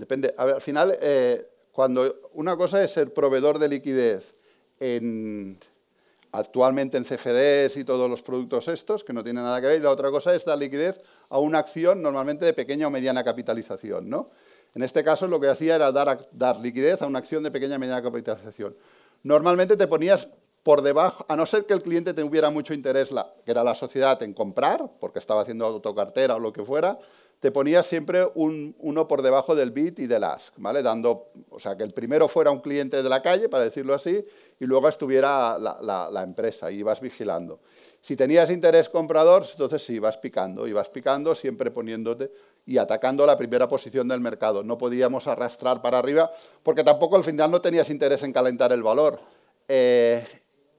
Depende. 0.01 0.33
Al 0.35 0.59
final, 0.59 0.97
eh, 0.99 1.47
cuando 1.71 2.31
una 2.33 2.57
cosa 2.57 2.83
es 2.83 2.89
ser 2.89 3.13
proveedor 3.13 3.59
de 3.59 3.69
liquidez 3.69 4.33
en, 4.79 5.59
actualmente 6.31 6.97
en 6.97 7.03
CFDs 7.03 7.77
y 7.77 7.83
todos 7.83 8.09
los 8.09 8.23
productos 8.23 8.67
estos, 8.67 9.03
que 9.03 9.13
no 9.13 9.23
tienen 9.23 9.43
nada 9.43 9.61
que 9.61 9.67
ver, 9.67 9.79
y 9.79 9.83
la 9.83 9.91
otra 9.91 10.09
cosa 10.09 10.33
es 10.33 10.43
dar 10.43 10.57
liquidez 10.57 10.99
a 11.29 11.37
una 11.37 11.59
acción 11.59 12.01
normalmente 12.01 12.45
de 12.45 12.53
pequeña 12.53 12.87
o 12.87 12.89
mediana 12.89 13.23
capitalización. 13.23 14.09
¿no? 14.09 14.31
En 14.73 14.81
este 14.81 15.03
caso 15.03 15.27
lo 15.27 15.39
que 15.39 15.49
hacía 15.49 15.75
era 15.75 15.91
dar, 15.91 16.27
dar 16.31 16.59
liquidez 16.59 17.03
a 17.03 17.05
una 17.05 17.19
acción 17.19 17.43
de 17.43 17.51
pequeña 17.51 17.75
o 17.75 17.79
mediana 17.79 18.01
capitalización. 18.01 18.75
Normalmente 19.21 19.77
te 19.77 19.85
ponías 19.85 20.29
por 20.63 20.81
debajo, 20.81 21.27
a 21.29 21.35
no 21.35 21.45
ser 21.45 21.67
que 21.67 21.75
el 21.75 21.83
cliente 21.83 22.15
tuviera 22.15 22.49
mucho 22.49 22.73
interés, 22.73 23.11
la, 23.11 23.31
que 23.45 23.51
era 23.51 23.63
la 23.63 23.75
sociedad, 23.75 24.21
en 24.23 24.33
comprar, 24.33 24.89
porque 24.99 25.19
estaba 25.19 25.41
haciendo 25.41 25.67
autocartera 25.67 26.37
o 26.37 26.39
lo 26.39 26.51
que 26.51 26.63
fuera, 26.63 26.97
te 27.41 27.51
ponías 27.51 27.85
siempre 27.85 28.25
un, 28.35 28.75
uno 28.79 29.07
por 29.07 29.21
debajo 29.21 29.55
del 29.55 29.71
bit 29.71 29.99
y 29.99 30.07
del 30.07 30.23
ask, 30.23 30.53
¿vale? 30.57 30.81
Dando, 30.81 31.31
o 31.49 31.59
sea, 31.59 31.75
que 31.75 31.83
el 31.83 31.91
primero 31.91 32.29
fuera 32.29 32.51
un 32.51 32.61
cliente 32.61 33.03
de 33.03 33.09
la 33.09 33.21
calle, 33.21 33.49
para 33.49 33.65
decirlo 33.65 33.93
así, 33.93 34.23
y 34.59 34.65
luego 34.65 34.87
estuviera 34.87 35.57
la 35.59 36.23
empresa, 36.23 36.71
y 36.71 36.77
ibas 36.77 37.01
vigilando. 37.01 37.59
Si 38.01 38.15
tenías 38.15 38.49
interés 38.49 38.89
comprador, 38.89 39.45
entonces 39.49 39.85
sí, 39.85 39.93
ibas 39.93 40.17
picando, 40.17 40.67
ibas 40.67 40.89
picando, 40.89 41.35
siempre 41.35 41.69
poniéndote 41.69 42.31
y 42.65 42.79
atacando 42.79 43.27
la 43.27 43.37
primera 43.37 43.67
posición 43.67 44.07
del 44.07 44.19
mercado. 44.19 44.63
No 44.63 44.77
podíamos 44.77 45.27
arrastrar 45.27 45.83
para 45.83 45.99
arriba, 45.99 46.31
porque 46.63 46.83
tampoco 46.83 47.15
al 47.15 47.23
final 47.23 47.51
no 47.51 47.61
tenías 47.61 47.91
interés 47.91 48.23
en 48.23 48.33
calentar 48.33 48.71
el 48.71 48.81
valor. 48.81 49.19
Eh, 49.67 50.25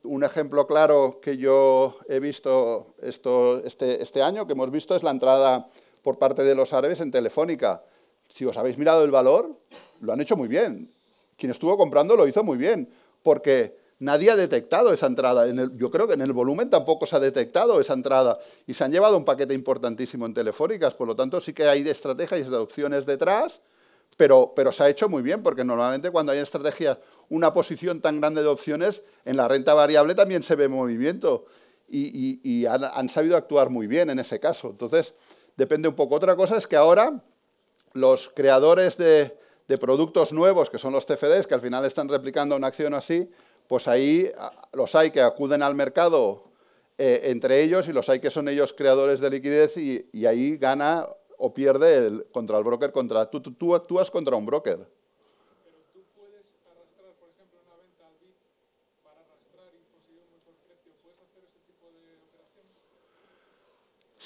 un 0.03 0.25
ejemplo 0.25 0.67
claro 0.67 1.21
que 1.23 1.37
yo 1.37 1.97
he 2.09 2.19
visto 2.19 2.97
esto, 3.01 3.63
este, 3.65 4.03
este 4.03 4.21
año, 4.21 4.45
que 4.45 4.55
hemos 4.55 4.73
visto, 4.73 4.97
es 4.97 5.05
la 5.05 5.13
entrada 5.13 5.69
por 6.03 6.19
parte 6.19 6.43
de 6.43 6.55
los 6.55 6.73
árabes 6.73 7.01
en 7.01 7.11
Telefónica. 7.11 7.83
Si 8.29 8.45
os 8.45 8.57
habéis 8.57 8.79
mirado 8.79 9.05
el 9.05 9.11
valor, 9.11 9.57
lo 10.01 10.13
han 10.13 10.21
hecho 10.21 10.37
muy 10.37 10.49
bien. 10.49 10.91
Quien 11.37 11.51
estuvo 11.51 11.77
comprando 11.77 12.17
lo 12.17 12.27
hizo 12.27 12.45
muy 12.45 12.57
bien, 12.57 12.89
porque 13.23 13.77
nadie 13.99 14.31
ha 14.31 14.37
detectado 14.37 14.93
esa 14.93 15.07
entrada. 15.07 15.47
En 15.47 15.59
el, 15.59 15.79
yo 15.79 15.91
creo 15.91 16.09
que 16.09 16.15
en 16.15 16.21
el 16.21 16.33
volumen 16.33 16.71
tampoco 16.71 17.07
se 17.07 17.17
ha 17.17 17.21
detectado 17.21 17.81
esa 17.81 17.95
entrada. 17.95 18.39
Y 18.67 18.75
se 18.75 18.85
han 18.85 18.93
llevado 18.93 19.17
un 19.17 19.25
paquete 19.25 19.55
importantísimo 19.55 20.27
en 20.27 20.35
Telefónicas, 20.35 20.95
por 20.95 21.07
lo 21.07 21.17
tanto 21.17 21.41
sí 21.41 21.53
que 21.53 21.65
hay 21.65 21.83
de 21.83 21.93
estrategias 21.93 22.41
y 22.41 22.51
de 22.51 22.57
opciones 22.57 23.07
detrás, 23.07 23.61
pero, 24.17 24.53
se 24.73 24.83
ha 24.83 24.89
hecho 24.89 25.09
muy 25.09 25.23
bien, 25.23 25.43
porque 25.43 25.65
normalmente 25.65 26.11
cuando 26.11 26.33
hay 26.33 26.39
estrategias, 26.39 26.99
una 27.29 27.55
posición 27.55 28.01
tan 28.01 28.21
grande 28.21 28.43
de 28.43 28.49
opciones, 28.49 29.03
en 29.25 29.37
la 29.37 29.49
renta 29.49 29.73
variable 29.75 30.15
también 30.15 30.43
se 30.43 30.55
ve 30.55 30.69
movimiento. 30.69 31.47
Y 31.89 32.65
han, 32.67 32.85
han 32.85 33.09
sabido 33.09 33.37
actuar 33.37 33.69
muy 33.69 33.87
bien 33.87 34.11
en 34.11 34.19
ese 34.19 34.41
caso. 34.41 34.71
Entonces, 34.71 35.13
depende 35.57 35.89
un 35.89 35.95
poco. 35.95 36.15
Otra 36.15 36.37
cosa 36.37 36.57
es 36.57 36.67
que 36.67 36.77
ahora 36.77 37.23
los 37.93 38.31
creadores 38.35 38.97
de, 38.97 39.37
productos 39.81 40.35
nuevos, 40.35 40.69
que 40.69 40.79
son 40.79 40.93
los 40.93 41.07
TFDs, 41.07 41.47
que 41.47 41.55
al 41.55 41.63
final 41.63 41.85
están 41.87 42.07
replicando 42.07 42.55
una 42.55 42.67
acción 42.67 42.93
así, 42.93 43.31
pues 43.69 43.89
ahí 43.89 44.31
los 44.75 44.95
hay 44.95 45.11
que 45.11 45.23
acuden 45.23 45.63
al 45.63 45.75
mercado 45.75 46.45
eh, 46.99 47.31
entre 47.31 47.63
ellos 47.63 47.89
y 47.89 47.93
los 47.95 48.11
hay 48.11 48.21
que 48.21 48.29
son 48.29 48.49
ellos 48.49 48.75
creadores 48.75 49.21
de 49.21 49.31
liquidez 49.31 49.79
y, 49.79 50.27
ahí 50.27 50.59
gana 50.59 51.09
o 51.39 51.55
pierde 51.55 52.07
el, 52.07 52.27
contra 52.33 52.59
el 52.59 52.65
broker, 52.65 52.93
contra 52.93 53.31
tú, 53.31 53.41
tú 53.41 53.75
actúas 53.75 54.11
contra 54.11 54.37
un 54.37 54.45
broker. 54.45 54.87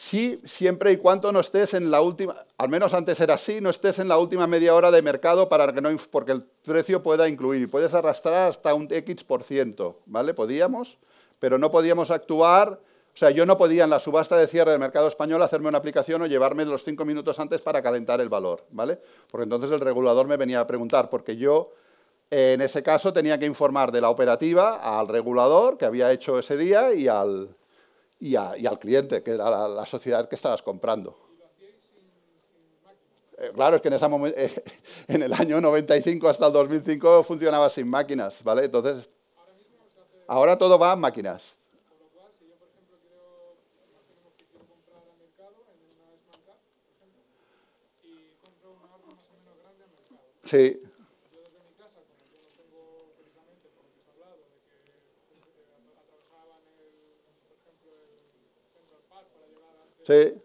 Sí, 0.09 0.41
siempre 0.45 0.93
y 0.93 0.99
cuando 0.99 1.33
no 1.33 1.41
estés 1.41 1.75
en 1.75 1.91
la 1.91 2.01
última, 2.01 2.37
al 2.59 2.69
menos 2.69 2.95
antes 2.95 3.19
era 3.19 3.35
así, 3.35 3.61
no 3.61 3.71
estés 3.71 3.99
en 3.99 4.07
la 4.07 4.19
última 4.19 4.47
media 4.47 4.73
hora 4.73 4.93
de 4.93 5.03
mercado 5.03 5.49
para 5.49 5.73
que 5.73 5.81
no, 5.81 5.89
porque 6.13 6.31
el 6.31 6.45
precio 6.45 7.03
pueda 7.03 7.29
incluir 7.29 7.63
y 7.63 7.67
puedes 7.67 7.93
arrastrar 7.93 8.49
hasta 8.49 8.73
un 8.73 8.87
X 8.89 9.25
por 9.25 9.43
ciento, 9.43 9.99
¿vale? 10.07 10.33
Podíamos, 10.33 10.97
pero 11.41 11.59
no 11.59 11.73
podíamos 11.73 12.13
actuar, 12.13 12.79
o 12.79 13.17
sea, 13.17 13.33
yo 13.33 13.47
no 13.47 13.59
podía 13.59 13.83
en 13.83 13.91
la 13.91 13.99
subasta 13.99 14.37
de 14.37 14.47
cierre 14.47 14.71
del 14.71 14.79
mercado 14.79 15.09
español 15.09 15.43
hacerme 15.43 15.67
una 15.67 15.79
aplicación 15.79 16.23
o 16.23 16.27
llevarme 16.27 16.65
los 16.65 16.85
cinco 16.85 17.05
minutos 17.05 17.41
antes 17.41 17.61
para 17.61 17.83
calentar 17.83 18.21
el 18.21 18.29
valor, 18.29 18.65
¿vale? 18.71 19.01
Porque 19.29 19.43
entonces 19.43 19.73
el 19.73 19.81
regulador 19.81 20.29
me 20.29 20.37
venía 20.37 20.61
a 20.61 20.69
preguntar, 20.69 21.11
porque 21.11 21.37
yo 21.37 21.73
eh, 22.31 22.53
en 22.55 22.61
ese 22.61 22.81
caso 22.81 23.13
tenía 23.13 23.41
que 23.41 23.47
informar 23.47 23.91
de 23.91 24.03
la 24.03 24.11
operativa 24.11 24.77
al 24.77 25.09
regulador 25.09 25.77
que 25.77 25.85
había 25.85 26.13
hecho 26.13 26.39
ese 26.39 26.57
día 26.57 26.95
y 26.95 27.09
al, 27.09 27.57
y, 28.19 28.37
a, 28.37 28.57
y, 28.57 28.67
al 28.67 28.79
cliente, 28.79 29.23
que 29.23 29.33
era 29.33 29.69
la, 29.69 29.87
sociedad 29.87 30.29
que 30.29 30.35
estabas 30.35 30.63
comprando. 30.63 31.17
Eh, 33.39 33.51
claro, 33.55 33.77
es 33.77 33.83
que 33.83 33.89
en, 33.89 33.95
esa 33.95 34.07
eh, 34.07 34.65
en, 35.09 35.23
el 35.23 35.33
año 35.33 35.61
95 35.61 36.29
hasta 36.29 36.47
el 36.47 36.53
2005 36.53 37.23
funcionaba 37.23 37.69
sin 37.69 37.89
máquinas, 37.89 38.43
¿vale? 38.43 38.65
Entonces, 38.65 39.11
ahora 40.27 40.57
todo 40.57 40.79
va 40.79 40.95
en 40.95 41.01
máquinas. 41.01 41.57
Sí. 50.45 50.86
Sí. 60.07 60.41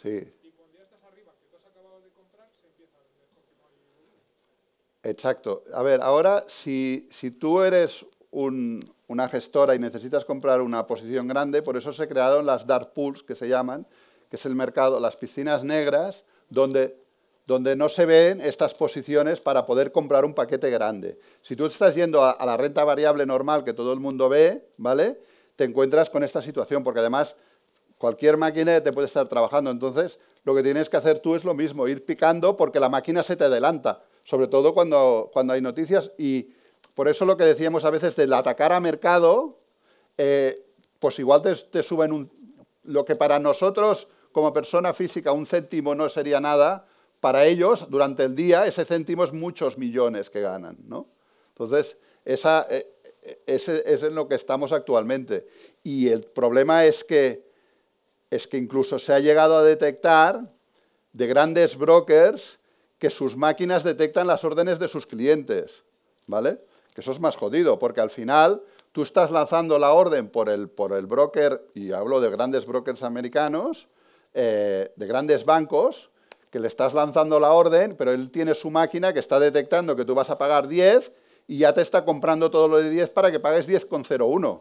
Sí. 0.00 0.32
Y 0.42 0.50
cuando 0.52 0.78
ya 0.78 0.82
estás 0.82 1.02
arriba, 1.04 1.36
que 1.36 1.44
tú 1.44 1.56
has 1.56 1.66
acabado 1.66 2.00
de 2.00 2.08
comprar, 2.12 2.48
se 2.54 2.66
empieza 2.68 2.96
a 2.96 3.02
vender 3.02 3.28
porque 3.34 3.52
no 3.54 3.66
hay 3.68 3.76
volumen. 3.76 4.24
Exacto. 5.02 5.64
A 5.72 5.82
ver, 5.82 6.00
ahora 6.02 6.44
si, 6.46 7.08
tú 7.38 7.62
eres 7.62 8.04
un, 8.30 8.80
una 9.06 9.28
gestora 9.28 9.74
y 9.74 9.78
necesitas 9.78 10.24
comprar 10.24 10.60
una 10.60 10.86
posición 10.86 11.26
grande, 11.26 11.62
por 11.62 11.76
eso 11.76 11.92
se 11.92 12.06
crearon 12.06 12.44
las 12.44 12.66
dark 12.66 12.92
pools, 12.92 13.22
que 13.22 13.34
se 13.34 13.48
llaman, 13.48 13.86
que 14.28 14.36
es 14.36 14.44
el 14.44 14.54
mercado, 14.54 15.00
las 15.00 15.16
piscinas 15.16 15.64
negras, 15.64 16.24
donde, 16.50 16.96
donde 17.46 17.76
no 17.76 17.88
se 17.88 18.04
ven 18.04 18.40
estas 18.40 18.74
posiciones 18.74 19.40
para 19.40 19.64
poder 19.64 19.90
comprar 19.90 20.24
un 20.24 20.34
paquete 20.34 20.70
grande. 20.70 21.18
Si 21.42 21.56
tú 21.56 21.66
estás 21.66 21.94
yendo 21.94 22.22
a, 22.22 22.32
a 22.32 22.44
la 22.44 22.56
renta 22.56 22.84
variable 22.84 23.24
normal 23.24 23.64
que 23.64 23.72
todo 23.72 23.94
el 23.94 24.00
mundo 24.00 24.28
ve, 24.28 24.68
¿vale? 24.76 25.18
Te 25.56 25.64
encuentras 25.64 26.10
con 26.10 26.22
esta 26.22 26.42
situación, 26.42 26.84
porque 26.84 27.00
además 27.00 27.36
cualquier 27.96 28.36
máquina 28.36 28.82
te 28.82 28.92
puede 28.92 29.06
estar 29.06 29.26
trabajando. 29.28 29.70
Entonces, 29.70 30.18
lo 30.44 30.54
que 30.54 30.62
tienes 30.62 30.90
que 30.90 30.98
hacer 30.98 31.20
tú 31.20 31.34
es 31.34 31.44
lo 31.44 31.54
mismo, 31.54 31.88
ir 31.88 32.04
picando 32.04 32.56
porque 32.56 32.80
la 32.80 32.88
máquina 32.90 33.22
se 33.22 33.36
te 33.36 33.44
adelanta 33.44 34.02
sobre 34.24 34.46
todo 34.46 34.74
cuando, 34.74 35.30
cuando 35.32 35.52
hay 35.52 35.60
noticias. 35.60 36.10
Y 36.18 36.50
por 36.94 37.08
eso 37.08 37.24
lo 37.24 37.36
que 37.36 37.44
decíamos 37.44 37.84
a 37.84 37.90
veces 37.90 38.16
del 38.16 38.32
atacar 38.32 38.72
a 38.72 38.80
mercado, 38.80 39.58
eh, 40.18 40.66
pues 40.98 41.18
igual 41.18 41.42
te, 41.42 41.82
suben 41.82 42.12
un... 42.12 42.30
Lo 42.84 43.04
que 43.04 43.16
para 43.16 43.38
nosotros, 43.38 44.08
como 44.32 44.52
persona 44.52 44.92
física, 44.92 45.32
un 45.32 45.46
céntimo 45.46 45.94
no 45.94 46.08
sería 46.08 46.40
nada, 46.40 46.86
para 47.20 47.44
ellos, 47.44 47.86
durante 47.90 48.24
el 48.24 48.34
día, 48.34 48.66
ese 48.66 48.84
céntimo 48.84 49.24
es 49.24 49.32
muchos 49.32 49.76
millones 49.76 50.30
que 50.30 50.40
ganan. 50.40 50.78
¿no? 50.84 51.06
Entonces, 51.50 51.96
esa, 52.24 52.66
eh, 52.70 52.86
ese 53.46 53.82
es 53.86 54.02
en 54.02 54.14
lo 54.14 54.28
que 54.28 54.34
estamos 54.34 54.72
actualmente. 54.72 55.46
Y 55.82 56.08
el 56.08 56.22
problema 56.22 56.84
es 56.84 57.04
que, 57.04 57.50
es 58.30 58.46
que 58.46 58.56
incluso 58.56 58.98
se 58.98 59.12
ha 59.12 59.18
llegado 59.20 59.58
a 59.58 59.62
detectar 59.62 60.50
de 61.12 61.26
grandes 61.26 61.76
brokers 61.76 62.59
que 63.00 63.10
sus 63.10 63.34
máquinas 63.34 63.82
detectan 63.82 64.26
las 64.26 64.44
órdenes 64.44 64.78
de 64.78 64.86
sus 64.86 65.06
clientes, 65.06 65.82
¿vale? 66.26 66.60
Que 66.94 67.00
eso 67.00 67.12
es 67.12 67.18
más 67.18 67.34
jodido, 67.34 67.78
porque 67.78 68.02
al 68.02 68.10
final 68.10 68.62
tú 68.92 69.02
estás 69.02 69.30
lanzando 69.30 69.78
la 69.78 69.92
orden 69.92 70.28
por 70.28 70.50
el, 70.50 70.68
por 70.68 70.92
el 70.92 71.06
broker, 71.06 71.66
y 71.74 71.92
hablo 71.92 72.20
de 72.20 72.30
grandes 72.30 72.66
brokers 72.66 73.02
americanos, 73.02 73.88
eh, 74.34 74.92
de 74.94 75.06
grandes 75.06 75.46
bancos, 75.46 76.10
que 76.50 76.60
le 76.60 76.68
estás 76.68 76.92
lanzando 76.92 77.40
la 77.40 77.52
orden, 77.52 77.96
pero 77.96 78.12
él 78.12 78.30
tiene 78.30 78.54
su 78.54 78.70
máquina 78.70 79.14
que 79.14 79.20
está 79.20 79.40
detectando 79.40 79.96
que 79.96 80.04
tú 80.04 80.14
vas 80.14 80.28
a 80.28 80.36
pagar 80.36 80.68
10 80.68 81.10
y 81.46 81.58
ya 81.58 81.72
te 81.72 81.80
está 81.80 82.04
comprando 82.04 82.50
todo 82.50 82.68
lo 82.68 82.82
de 82.82 82.90
10 82.90 83.10
para 83.10 83.32
que 83.32 83.40
pagues 83.40 83.66
10,01, 83.66 84.60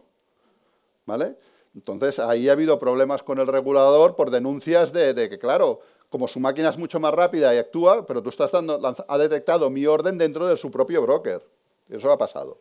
¿vale? 1.05 1.35
Entonces, 1.75 2.19
ahí 2.19 2.47
ha 2.47 2.53
habido 2.53 2.79
problemas 2.79 3.21
con 3.21 3.39
el 3.39 3.47
regulador 3.47 4.15
por 4.15 4.31
denuncias 4.31 4.93
de, 4.93 5.13
de 5.13 5.29
que, 5.29 5.37
claro, 5.39 5.81
como 6.09 6.27
su 6.27 6.39
máquina 6.39 6.69
es 6.69 6.77
mucho 6.77 6.99
más 6.99 7.13
rápida 7.13 7.53
y 7.53 7.57
actúa, 7.57 8.05
pero 8.05 8.21
tú 8.21 8.29
estás 8.29 8.51
dando, 8.51 8.79
ha 9.07 9.17
detectado 9.17 9.69
mi 9.69 9.85
orden 9.85 10.17
dentro 10.17 10.47
de 10.47 10.57
su 10.57 10.71
propio 10.71 11.01
broker. 11.03 11.45
Eso 11.87 12.11
ha 12.11 12.17
pasado. 12.17 12.57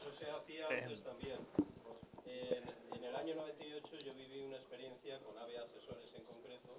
Eso 0.00 0.12
se 0.12 0.30
hacía 0.30 0.66
antes 0.68 1.02
también. 1.02 1.38
En, 2.26 2.98
en, 2.98 3.04
el 3.04 3.16
año 3.16 3.34
98 3.34 3.96
yo 4.04 4.14
viví 4.14 4.40
una 4.40 4.56
experiencia 4.56 5.18
con 5.20 5.36
AVE 5.36 5.58
Asesores 5.58 6.14
en 6.14 6.24
concreto, 6.24 6.70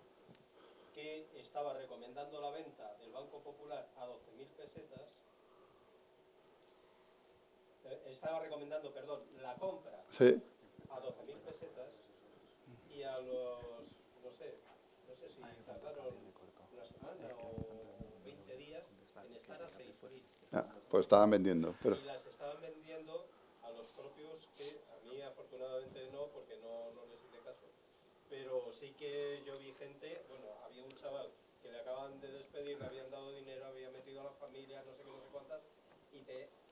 que 0.93 1.27
estaba 1.39 1.73
recomendando 1.73 2.39
la 2.39 2.51
venta 2.51 2.95
del 3.01 3.11
Banco 3.11 3.39
Popular 3.39 3.87
a 3.97 4.07
12.000 4.07 4.47
pesetas. 4.57 5.01
Eh, 7.85 8.01
estaba 8.11 8.39
recomendando, 8.39 8.93
perdón, 8.93 9.19
la 9.41 9.55
compra 9.55 10.03
sí. 10.17 10.41
a 10.89 10.99
12.000 10.99 11.35
pesetas 11.45 11.99
y 12.95 13.03
a 13.03 13.19
los 13.19 13.72
una 15.67 16.85
semana 16.85 17.35
o 17.39 18.23
20 18.25 18.57
días 18.57 18.83
en 18.91 19.35
estar 19.35 19.61
a 19.61 19.67
6.000. 19.67 20.21
Ah, 20.51 20.65
pues 20.89 21.05
estaban 21.05 21.29
vendiendo. 21.29 21.75
Pero, 21.81 21.95
Y 21.95 22.03
las 22.03 22.25
estaban 22.25 22.61
vendiendo 22.61 23.25
a 23.63 23.71
los 23.71 23.87
propios 23.87 24.47
que 24.57 24.81
a 24.91 24.99
mí 25.05 25.21
afortunadamente 25.21 26.09
no, 26.11 26.27
porque 26.27 26.57
no, 26.57 26.91
no 26.93 27.05
les 27.05 27.23
hice 27.23 27.39
caso. 27.43 27.65
Pero 28.29 28.71
sí 28.71 28.93
que 28.97 29.41
yo 29.45 29.53
vi 29.57 29.71
gente, 29.73 30.25
bueno, 30.27 30.45
había 30.65 30.83
un 30.83 30.91
chaval 30.91 31.29
que 31.61 31.71
le 31.71 31.79
acaban 31.79 32.19
de 32.19 32.31
despedir, 32.31 32.79
le 32.79 32.85
habían 32.85 33.09
dado 33.09 33.31
dinero, 33.31 33.65
había 33.65 33.89
metido 33.89 34.21
a 34.21 34.25
la 34.25 34.33
familia, 34.33 34.83
no 34.83 34.93
sé 34.93 35.03
qué, 35.03 35.11
no 35.11 35.21
sé 35.21 35.27
cuántas, 35.31 35.61
y 36.11 36.19
te, 36.21 36.49